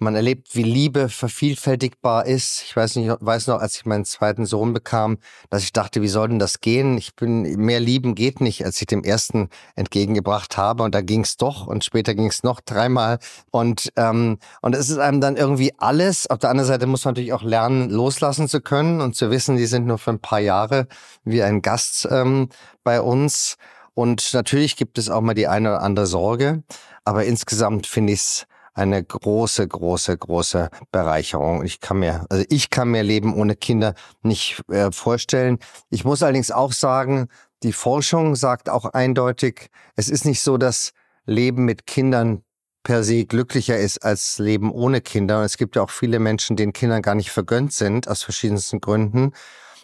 Man 0.00 0.14
erlebt, 0.14 0.54
wie 0.54 0.62
Liebe 0.62 1.08
vervielfältigbar 1.08 2.24
ist. 2.24 2.62
Ich 2.62 2.76
weiß 2.76 2.94
nicht, 2.96 3.16
weiß 3.18 3.48
noch, 3.48 3.60
als 3.60 3.74
ich 3.76 3.84
meinen 3.84 4.04
zweiten 4.04 4.46
Sohn 4.46 4.72
bekam, 4.72 5.18
dass 5.50 5.64
ich 5.64 5.72
dachte, 5.72 6.02
wie 6.02 6.08
soll 6.08 6.28
denn 6.28 6.38
das 6.38 6.60
gehen? 6.60 6.96
Ich 6.96 7.16
bin, 7.16 7.42
mehr 7.56 7.80
lieben 7.80 8.14
geht 8.14 8.40
nicht, 8.40 8.64
als 8.64 8.80
ich 8.80 8.86
dem 8.86 9.02
ersten 9.02 9.48
entgegengebracht 9.74 10.56
habe. 10.56 10.84
Und 10.84 10.94
da 10.94 11.00
ging 11.00 11.22
es 11.22 11.36
doch. 11.36 11.66
Und 11.66 11.84
später 11.84 12.14
ging 12.14 12.28
es 12.28 12.44
noch 12.44 12.60
dreimal. 12.60 13.18
Und, 13.50 13.92
ähm, 13.96 14.38
und 14.62 14.76
es 14.76 14.88
ist 14.88 14.98
einem 14.98 15.20
dann 15.20 15.36
irgendwie 15.36 15.72
alles. 15.78 16.28
Auf 16.28 16.38
der 16.38 16.50
anderen 16.50 16.68
Seite 16.68 16.86
muss 16.86 17.04
man 17.04 17.14
natürlich 17.14 17.32
auch 17.32 17.42
lernen, 17.42 17.90
loslassen 17.90 18.46
zu 18.46 18.60
können 18.60 19.00
und 19.00 19.16
zu 19.16 19.32
wissen, 19.32 19.56
die 19.56 19.66
sind 19.66 19.84
nur 19.84 19.98
für 19.98 20.10
ein 20.10 20.20
paar 20.20 20.40
Jahre 20.40 20.86
wie 21.24 21.42
ein 21.42 21.60
Gast 21.60 22.06
ähm, 22.08 22.50
bei 22.84 23.00
uns. 23.00 23.56
Und 23.94 24.32
natürlich 24.32 24.76
gibt 24.76 24.96
es 24.96 25.10
auch 25.10 25.22
mal 25.22 25.34
die 25.34 25.48
eine 25.48 25.70
oder 25.70 25.82
andere 25.82 26.06
Sorge. 26.06 26.62
Aber 27.04 27.24
insgesamt 27.24 27.88
finde 27.88 28.12
ich 28.12 28.20
es 28.20 28.46
eine 28.78 29.02
große, 29.02 29.66
große, 29.66 30.16
große 30.16 30.70
Bereicherung. 30.92 31.64
Ich 31.64 31.80
kann 31.80 31.98
mir, 31.98 32.24
also 32.30 32.44
ich 32.48 32.70
kann 32.70 32.90
mir 32.90 33.02
Leben 33.02 33.34
ohne 33.34 33.56
Kinder 33.56 33.94
nicht 34.22 34.62
äh, 34.70 34.90
vorstellen. 34.92 35.58
Ich 35.90 36.04
muss 36.04 36.22
allerdings 36.22 36.50
auch 36.50 36.72
sagen, 36.72 37.28
die 37.62 37.72
Forschung 37.72 38.36
sagt 38.36 38.70
auch 38.70 38.84
eindeutig, 38.84 39.68
es 39.96 40.08
ist 40.08 40.24
nicht 40.24 40.40
so, 40.40 40.56
dass 40.56 40.92
Leben 41.26 41.64
mit 41.64 41.86
Kindern 41.86 42.42
per 42.84 43.02
se 43.02 43.26
glücklicher 43.26 43.76
ist 43.76 44.04
als 44.04 44.38
Leben 44.38 44.70
ohne 44.70 45.00
Kinder. 45.00 45.40
Und 45.40 45.44
es 45.44 45.56
gibt 45.56 45.76
ja 45.76 45.82
auch 45.82 45.90
viele 45.90 46.20
Menschen, 46.20 46.56
denen 46.56 46.72
Kinder 46.72 47.00
gar 47.00 47.16
nicht 47.16 47.30
vergönnt 47.30 47.72
sind, 47.72 48.08
aus 48.08 48.22
verschiedensten 48.22 48.80
Gründen. 48.80 49.32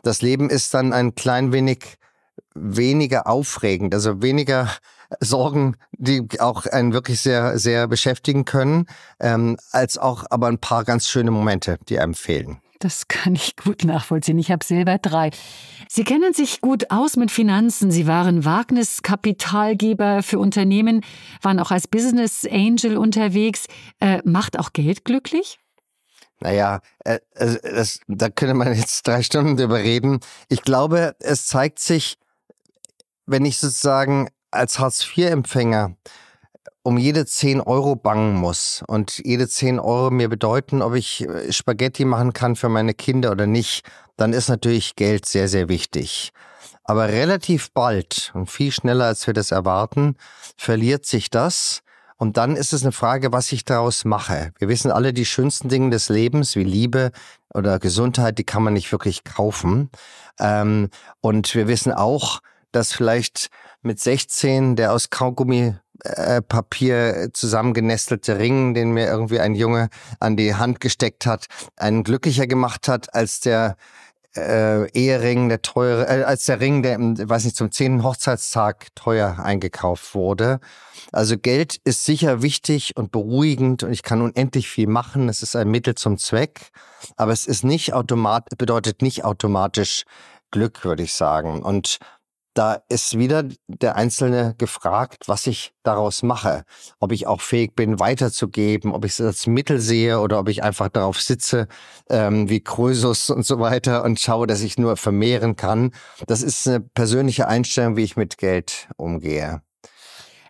Das 0.03 0.23
Leben 0.23 0.49
ist 0.51 0.73
dann 0.73 0.93
ein 0.93 1.15
klein 1.15 1.53
wenig 1.53 1.97
weniger 2.55 3.27
aufregend, 3.27 3.93
also 3.93 4.23
weniger 4.23 4.71
Sorgen, 5.21 5.77
die 5.93 6.27
auch 6.41 6.67
einen 6.67 6.93
wirklich 6.93 7.21
sehr, 7.21 7.59
sehr 7.59 7.89
beschäftigen 7.89 8.45
können, 8.45 8.87
ähm, 9.21 9.57
als 9.71 9.99
auch 9.99 10.25
aber 10.31 10.49
ein 10.49 10.59
paar 10.59 10.85
ganz 10.85 11.09
schöne 11.09 11.31
Momente, 11.31 11.79
die 11.89 11.99
einem 11.99 12.15
fehlen. 12.15 12.59
Das 12.81 13.09
kann 13.09 13.35
ich 13.35 13.57
gut 13.57 13.85
nachvollziehen. 13.85 14.39
Ich 14.39 14.51
habe 14.51 14.65
selber 14.65 14.99
drei. 14.99 15.31
Sie 15.89 16.05
kennen 16.05 16.35
sich 16.35 16.61
gut 16.61 16.91
aus 16.91 17.17
mit 17.17 17.31
Finanzen. 17.31 17.91
Sie 17.91 18.07
waren 18.07 18.45
Wagniskapitalgeber 18.45 20.23
für 20.23 20.39
Unternehmen, 20.39 21.03
waren 21.41 21.61
auch 21.61 21.71
als 21.71 21.89
Business 21.89 22.45
Angel 22.45 22.99
unterwegs. 22.99 23.67
Äh, 24.01 24.21
macht 24.25 24.59
auch 24.59 24.73
Geld 24.75 25.05
glücklich? 25.05 25.59
Naja, 26.41 26.81
äh, 27.05 27.21
äh, 27.37 27.59
das, 27.63 28.01
da 28.07 28.29
könnte 28.29 28.55
man 28.55 28.75
jetzt 28.75 29.07
drei 29.07 29.23
Stunden 29.23 29.57
drüber 29.57 29.79
reden. 29.79 30.21
Ich 30.51 30.61
glaube, 30.61 31.17
es 31.21 31.47
zeigt 31.47 31.79
sich, 31.79 32.19
wenn 33.25 33.47
ich 33.47 33.59
sozusagen 33.59 34.29
als 34.55 34.79
Hartz-IV-Empfänger 34.79 35.97
um 36.83 36.99
jede 36.99 37.25
10 37.25 37.63
Euro 37.63 37.97
bangen 37.97 38.35
muss 38.35 38.85
und 38.87 39.21
jede 39.25 39.49
10 39.49 39.81
Euro 39.81 40.11
mir 40.11 40.29
bedeuten, 40.29 40.83
ob 40.83 40.95
ich 40.95 41.27
äh, 41.27 41.51
Spaghetti 41.51 42.05
machen 42.05 42.33
kann 42.35 42.57
für 42.57 42.69
meine 42.69 42.93
Kinder 42.93 43.33
oder 43.33 43.47
nicht, 43.47 43.87
dann 44.17 44.33
ist 44.33 44.49
natürlich 44.49 44.95
Geld 44.95 45.27
sehr, 45.27 45.49
sehr 45.49 45.69
wichtig. 45.69 46.33
Aber 46.85 47.09
relativ 47.09 47.73
bald 47.73 48.31
und 48.35 48.51
viel 48.51 48.71
schneller, 48.71 49.07
als 49.07 49.27
wir 49.27 49.33
das 49.33 49.51
erwarten, 49.51 50.17
verliert 50.59 51.07
sich 51.07 51.31
das. 51.31 51.81
Und 52.17 52.37
dann 52.37 52.55
ist 52.55 52.75
es 52.75 52.83
eine 52.83 52.93
Frage, 52.93 53.33
was 53.33 53.51
ich 53.53 53.65
daraus 53.65 54.05
mache. 54.05 54.53
Wir 54.59 54.69
wissen 54.69 54.91
alle, 54.93 55.15
die 55.15 55.25
schönsten 55.25 55.71
Dinge 55.71 55.91
des 55.91 56.11
Lebens, 56.11 56.55
wie 56.55 56.65
Liebe 56.65 57.11
oder 57.55 57.79
Gesundheit, 57.79 58.39
die 58.39 58.45
kann 58.45 58.63
man 58.63 58.75
nicht 58.75 58.93
wirklich 58.93 59.25
kaufen. 59.25 59.91
Ähm, 60.39 60.91
und 61.23 61.55
wir 61.55 61.67
wissen 61.67 61.93
auch, 61.93 62.41
dass 62.73 62.93
vielleicht 62.93 63.49
mit 63.85 64.01
16 64.01 64.77
der 64.77 64.93
aus 64.93 65.11
Kaugummipapier 65.11 67.17
äh, 67.17 67.33
zusammengenestelte 67.33 68.39
Ring, 68.39 68.75
den 68.75 68.93
mir 68.93 69.07
irgendwie 69.07 69.41
ein 69.41 69.55
Junge 69.55 69.89
an 70.21 70.37
die 70.37 70.55
Hand 70.55 70.81
gesteckt 70.81 71.27
hat, 71.27 71.47
einen 71.77 72.05
glücklicher 72.05 72.47
gemacht 72.47 72.89
hat 72.89 73.15
als 73.15 73.41
der 73.41 73.77
äh, 74.37 74.91
Ehering, 74.91 75.49
der 75.49 75.63
teure, 75.63 76.09
äh, 76.09 76.25
als 76.25 76.47
der 76.47 76.61
Ring, 76.61 76.83
der, 76.83 76.99
weiß 76.99 77.45
nicht, 77.45 77.57
zum 77.57 77.71
zehnten 77.71 78.03
Hochzeitstag 78.03 78.89
teuer 78.95 79.39
eingekauft 79.39 80.15
wurde. 80.15 80.61
Also 81.13 81.39
Geld 81.39 81.81
ist 81.85 82.05
sicher 82.05 82.43
wichtig 82.43 82.97
und 82.97 83.13
beruhigend 83.13 83.85
und 83.85 83.93
ich 83.93 84.03
kann 84.03 84.23
unendlich 84.23 84.69
viel 84.69 84.89
machen. 84.89 85.29
Es 85.29 85.43
ist 85.43 85.55
ein 85.55 85.71
Mittel 85.71 85.95
zum 85.95 86.19
Zweck, 86.19 86.71
aber 87.17 87.33
es 87.33 87.47
ist 87.47 87.65
nicht 87.65 87.93
automatisch, 87.93 88.57
bedeutet 88.59 89.03
nicht 89.03 89.25
automatisch 89.25 90.05
Glück, 90.51 90.85
würde 90.85 91.03
ich 91.03 91.15
sagen. 91.15 91.63
Und 91.63 91.99
da 92.55 92.81
ist 92.89 93.19
wieder 93.19 93.45
der 93.67 93.97
Einzelne 93.97 94.55
gefragt, 94.57 95.25
was 95.27 95.47
ich 95.47 95.75
daraus 95.83 96.23
mache. 96.23 96.65
Ob 97.01 97.13
ich 97.13 97.27
auch 97.27 97.41
fähig 97.41 97.75
bin, 97.75 97.99
weiterzugeben, 97.99 98.93
ob 98.93 99.05
ich 99.05 99.13
es 99.13 99.21
als 99.21 99.47
Mittel 99.47 99.81
sehe 99.81 100.21
oder 100.21 100.39
ob 100.39 100.49
ich 100.49 100.63
einfach 100.63 100.89
darauf 100.89 101.21
sitze, 101.21 101.67
ähm, 102.09 102.49
wie 102.49 102.61
Krösus 102.61 103.31
und 103.31 103.45
so 103.45 103.59
weiter 103.59 104.05
und 104.05 104.21
schaue, 104.21 104.47
dass 104.47 104.63
ich 104.63 104.79
nur 104.79 104.97
vermehren 104.97 105.57
kann. 105.57 105.91
Das 106.27 106.43
ist 106.43 106.67
eine 106.67 106.81
persönliche 106.81 107.49
Einstellung, 107.49 107.97
wie 107.97 108.05
ich 108.05 108.17
mit 108.17 108.39
Geld 108.39 108.89
umgehe. 108.97 109.63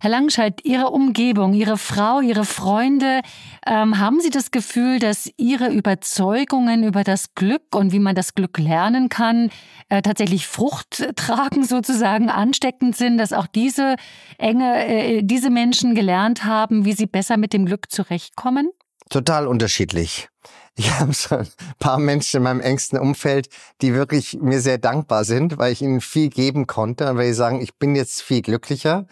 Herr 0.05 0.11
Langscheid, 0.11 0.61
Ihre 0.65 0.91
Umgebung, 0.91 1.55
Ihre 1.55 1.79
Frau, 1.79 2.21
Ihre 2.21 2.45
Freunde, 2.45 3.23
ähm, 3.67 3.99
haben 3.99 4.21
Sie 4.21 4.29
das 4.29 4.51
Gefühl, 4.51 4.99
dass 4.99 5.31
Ihre 5.39 5.73
Überzeugungen 5.73 6.85
über 6.85 7.05
das 7.05 7.35
Glück 7.35 7.75
und 7.75 7.91
wie 7.91 7.99
man 7.99 8.15
das 8.15 8.35
Glück 8.35 8.59
lernen 8.59 9.09
kann, 9.09 9.49
äh, 9.89 10.03
tatsächlich 10.03 10.47
Frucht 10.47 11.17
tragen, 11.17 11.65
sozusagen 11.67 12.29
ansteckend 12.29 12.95
sind, 12.95 13.17
dass 13.17 13.33
auch 13.33 13.47
diese 13.47 13.97
enge, 14.37 14.87
äh, 14.87 15.23
diese 15.23 15.49
Menschen 15.49 15.95
gelernt 15.95 16.45
haben, 16.45 16.85
wie 16.85 16.93
sie 16.93 17.07
besser 17.07 17.39
mit 17.39 17.55
dem 17.55 17.65
Glück 17.65 17.91
zurechtkommen? 17.91 18.69
Total 19.09 19.47
unterschiedlich. 19.47 20.29
Ich 20.77 20.91
habe 21.01 21.15
so 21.15 21.37
ein 21.37 21.49
paar 21.79 21.99
Menschen 21.99 22.37
in 22.37 22.43
meinem 22.43 22.61
engsten 22.61 22.99
Umfeld, 22.99 23.49
die 23.81 23.95
wirklich 23.95 24.37
mir 24.39 24.61
sehr 24.61 24.77
dankbar 24.77 25.25
sind, 25.25 25.57
weil 25.57 25.73
ich 25.73 25.81
ihnen 25.81 26.03
viel 26.03 26.29
geben 26.29 26.67
konnte 26.67 27.09
und 27.09 27.17
weil 27.17 27.29
sie 27.29 27.33
sagen, 27.33 27.63
ich 27.63 27.79
bin 27.79 27.97
jetzt 27.97 28.21
viel 28.21 28.43
glücklicher 28.43 29.07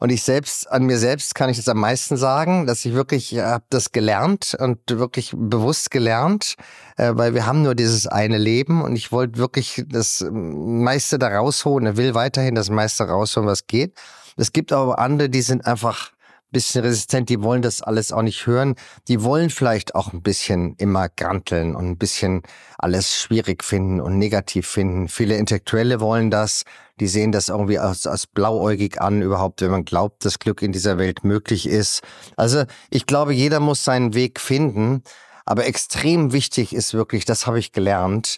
und 0.00 0.10
ich 0.10 0.22
selbst, 0.22 0.70
an 0.70 0.84
mir 0.84 0.98
selbst 0.98 1.34
kann 1.34 1.50
ich 1.50 1.56
das 1.56 1.68
am 1.68 1.78
meisten 1.78 2.16
sagen, 2.16 2.66
dass 2.66 2.84
ich 2.84 2.94
wirklich 2.94 3.34
äh, 3.34 3.42
habe 3.42 3.64
das 3.68 3.90
gelernt 3.90 4.56
und 4.58 4.78
wirklich 4.86 5.32
bewusst 5.36 5.90
gelernt, 5.90 6.54
äh, 6.96 7.12
weil 7.14 7.34
wir 7.34 7.46
haben 7.46 7.62
nur 7.62 7.74
dieses 7.74 8.06
eine 8.06 8.38
Leben 8.38 8.82
und 8.82 8.94
ich 8.94 9.10
wollte 9.10 9.38
wirklich 9.38 9.84
das 9.88 10.24
meiste 10.30 11.18
da 11.18 11.28
rausholen. 11.28 11.96
Will 11.96 12.14
weiterhin 12.14 12.54
das 12.54 12.70
meiste 12.70 13.04
rausholen, 13.04 13.48
was 13.48 13.66
geht. 13.66 13.94
Es 14.36 14.52
gibt 14.52 14.72
aber 14.72 15.00
andere, 15.00 15.28
die 15.28 15.42
sind 15.42 15.66
einfach 15.66 16.12
bisschen 16.50 16.84
resistent, 16.84 17.28
die 17.28 17.42
wollen 17.42 17.62
das 17.62 17.82
alles 17.82 18.12
auch 18.12 18.22
nicht 18.22 18.46
hören. 18.46 18.74
Die 19.08 19.22
wollen 19.22 19.50
vielleicht 19.50 19.94
auch 19.94 20.12
ein 20.12 20.22
bisschen 20.22 20.74
immer 20.76 21.08
granteln 21.08 21.74
und 21.74 21.86
ein 21.86 21.98
bisschen 21.98 22.42
alles 22.78 23.14
schwierig 23.14 23.64
finden 23.64 24.00
und 24.00 24.18
negativ 24.18 24.66
finden. 24.66 25.08
Viele 25.08 25.36
Intellektuelle 25.36 26.00
wollen 26.00 26.30
das, 26.30 26.64
die 27.00 27.06
sehen 27.06 27.32
das 27.32 27.48
irgendwie 27.48 27.78
als, 27.78 28.06
als 28.06 28.26
blauäugig 28.26 29.00
an, 29.00 29.22
überhaupt, 29.22 29.60
wenn 29.60 29.70
man 29.70 29.84
glaubt, 29.84 30.24
dass 30.24 30.38
Glück 30.38 30.62
in 30.62 30.72
dieser 30.72 30.98
Welt 30.98 31.24
möglich 31.24 31.66
ist. 31.66 32.02
Also 32.36 32.64
ich 32.90 33.06
glaube, 33.06 33.34
jeder 33.34 33.60
muss 33.60 33.84
seinen 33.84 34.14
Weg 34.14 34.40
finden. 34.40 35.02
Aber 35.44 35.64
extrem 35.64 36.32
wichtig 36.32 36.74
ist 36.74 36.92
wirklich, 36.92 37.24
das 37.24 37.46
habe 37.46 37.58
ich 37.58 37.72
gelernt, 37.72 38.36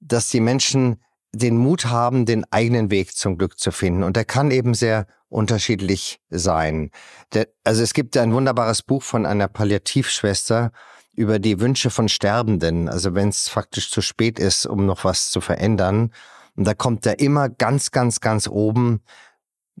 dass 0.00 0.30
die 0.30 0.40
Menschen 0.40 1.02
den 1.32 1.56
Mut 1.56 1.86
haben, 1.86 2.26
den 2.26 2.44
eigenen 2.50 2.90
Weg 2.90 3.16
zum 3.16 3.38
Glück 3.38 3.58
zu 3.58 3.70
finden. 3.70 4.02
Und 4.02 4.16
der 4.16 4.24
kann 4.24 4.50
eben 4.50 4.74
sehr 4.74 5.06
unterschiedlich 5.28 6.20
sein. 6.30 6.90
Der, 7.32 7.48
also 7.64 7.82
es 7.82 7.94
gibt 7.94 8.16
ein 8.16 8.32
wunderbares 8.34 8.82
Buch 8.82 9.02
von 9.02 9.26
einer 9.26 9.48
Palliativschwester 9.48 10.72
über 11.14 11.38
die 11.38 11.60
Wünsche 11.60 11.90
von 11.90 12.08
Sterbenden. 12.08 12.88
Also 12.88 13.14
wenn 13.14 13.28
es 13.28 13.48
faktisch 13.48 13.90
zu 13.90 14.00
spät 14.00 14.38
ist, 14.38 14.66
um 14.66 14.86
noch 14.86 15.04
was 15.04 15.30
zu 15.30 15.40
verändern. 15.40 16.12
Und 16.56 16.66
da 16.66 16.74
kommt 16.74 17.06
da 17.06 17.12
immer 17.12 17.48
ganz, 17.48 17.90
ganz, 17.90 18.20
ganz 18.20 18.48
oben 18.48 19.00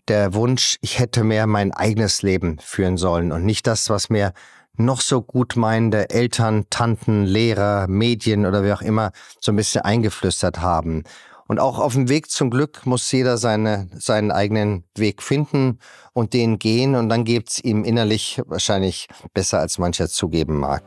der 0.08 0.34
Wunsch, 0.34 0.78
ich 0.80 0.98
hätte 0.98 1.24
mehr 1.24 1.46
mein 1.46 1.72
eigenes 1.72 2.22
Leben 2.22 2.58
führen 2.58 2.96
sollen 2.96 3.32
und 3.32 3.44
nicht 3.44 3.66
das, 3.66 3.90
was 3.90 4.08
mir 4.08 4.32
noch 4.76 5.00
so 5.00 5.20
gut 5.20 5.56
meinende 5.56 6.10
Eltern, 6.10 6.66
Tanten, 6.70 7.24
Lehrer, 7.24 7.86
Medien 7.86 8.46
oder 8.46 8.64
wie 8.64 8.72
auch 8.72 8.82
immer 8.82 9.12
so 9.40 9.52
ein 9.52 9.56
bisschen 9.56 9.82
eingeflüstert 9.82 10.60
haben. 10.60 11.04
Und 11.50 11.58
auch 11.58 11.80
auf 11.80 11.94
dem 11.94 12.08
Weg 12.08 12.30
zum 12.30 12.48
Glück 12.48 12.86
muss 12.86 13.10
jeder 13.10 13.36
seine, 13.36 13.88
seinen 13.98 14.30
eigenen 14.30 14.84
Weg 14.96 15.20
finden 15.20 15.80
und 16.12 16.32
den 16.32 16.60
gehen. 16.60 16.94
Und 16.94 17.08
dann 17.08 17.24
geht 17.24 17.50
es 17.50 17.64
ihm 17.64 17.82
innerlich 17.82 18.40
wahrscheinlich 18.46 19.08
besser, 19.34 19.58
als 19.58 19.76
mancher 19.76 20.08
zugeben 20.08 20.60
mag. 20.60 20.84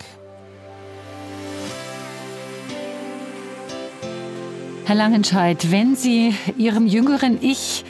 Herr 4.86 4.96
Langenscheid, 4.96 5.70
wenn 5.70 5.98
Sie 5.98 6.34
Ihrem 6.58 6.88
jüngeren 6.88 7.44
Ich 7.44 7.84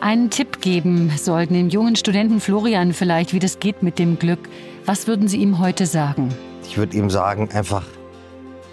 einen 0.00 0.30
Tipp 0.30 0.62
geben 0.62 1.12
sollten, 1.18 1.52
dem 1.52 1.68
jungen 1.68 1.94
Studenten 1.94 2.40
Florian 2.40 2.94
vielleicht, 2.94 3.34
wie 3.34 3.38
das 3.38 3.58
geht 3.58 3.82
mit 3.82 3.98
dem 3.98 4.18
Glück, 4.18 4.48
was 4.86 5.06
würden 5.06 5.28
Sie 5.28 5.42
ihm 5.42 5.58
heute 5.58 5.84
sagen? 5.84 6.34
Ich 6.66 6.78
würde 6.78 6.96
ihm 6.96 7.10
sagen, 7.10 7.50
einfach 7.52 7.84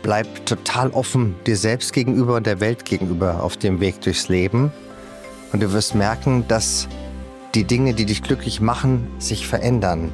Bleib 0.03 0.45
total 0.45 0.89
offen 0.91 1.35
dir 1.45 1.57
selbst 1.57 1.93
gegenüber 1.93 2.35
und 2.35 2.47
der 2.47 2.59
Welt 2.59 2.85
gegenüber 2.85 3.43
auf 3.43 3.57
dem 3.57 3.79
Weg 3.79 4.01
durchs 4.01 4.29
Leben. 4.29 4.71
Und 5.53 5.61
du 5.61 5.71
wirst 5.73 5.95
merken, 5.95 6.45
dass 6.47 6.87
die 7.53 7.65
Dinge, 7.65 7.93
die 7.93 8.05
dich 8.05 8.23
glücklich 8.23 8.61
machen, 8.61 9.07
sich 9.19 9.47
verändern. 9.47 10.11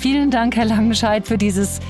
Vielen 0.00 0.30
Dank, 0.30 0.56
Herr 0.56 0.64
Langenscheid, 0.64 1.26
für 1.26 1.38
dieses 1.38 1.80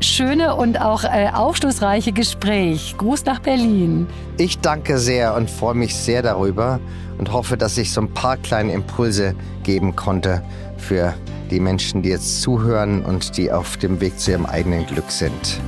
schöne 0.00 0.54
und 0.54 0.80
auch 0.80 1.04
äh, 1.04 1.28
aufschlussreiche 1.32 2.12
Gespräch. 2.12 2.94
Gruß 2.96 3.24
nach 3.24 3.40
Berlin. 3.40 4.06
Ich 4.38 4.58
danke 4.58 4.98
sehr 4.98 5.34
und 5.34 5.50
freue 5.50 5.74
mich 5.74 5.94
sehr 5.94 6.22
darüber 6.22 6.80
und 7.18 7.32
hoffe, 7.32 7.56
dass 7.56 7.76
ich 7.76 7.92
so 7.92 8.00
ein 8.00 8.12
paar 8.12 8.36
kleine 8.36 8.72
Impulse 8.72 9.34
geben 9.62 9.94
konnte 9.94 10.42
für 10.78 11.14
die 11.50 11.60
Menschen, 11.60 12.02
die 12.02 12.08
jetzt 12.08 12.42
zuhören 12.42 13.04
und 13.04 13.36
die 13.36 13.52
auf 13.52 13.76
dem 13.76 14.00
Weg 14.00 14.18
zu 14.18 14.32
ihrem 14.32 14.46
eigenen 14.46 14.86
Glück 14.86 15.10
sind. 15.10 15.60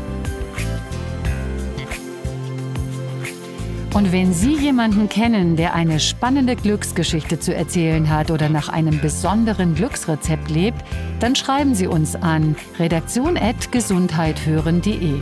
Und 3.96 4.12
wenn 4.12 4.32
Sie 4.34 4.54
jemanden 4.54 5.08
kennen, 5.08 5.56
der 5.56 5.74
eine 5.74 5.98
spannende 6.00 6.54
Glücksgeschichte 6.54 7.40
zu 7.40 7.54
erzählen 7.54 8.10
hat 8.10 8.30
oder 8.30 8.50
nach 8.50 8.68
einem 8.68 9.00
besonderen 9.00 9.74
Glücksrezept 9.74 10.50
lebt, 10.50 10.84
dann 11.18 11.34
schreiben 11.34 11.74
Sie 11.74 11.86
uns 11.86 12.14
an 12.14 12.56
redaktion.gesundheithören.de. 12.78 15.14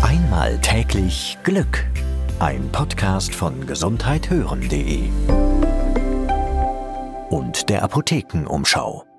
Einmal 0.00 0.58
täglich 0.62 1.36
Glück. 1.42 1.84
Ein 2.38 2.70
Podcast 2.72 3.34
von 3.34 3.66
gesundheithören.de 3.66 5.10
und 7.28 7.68
der 7.68 7.82
Apothekenumschau. 7.82 9.09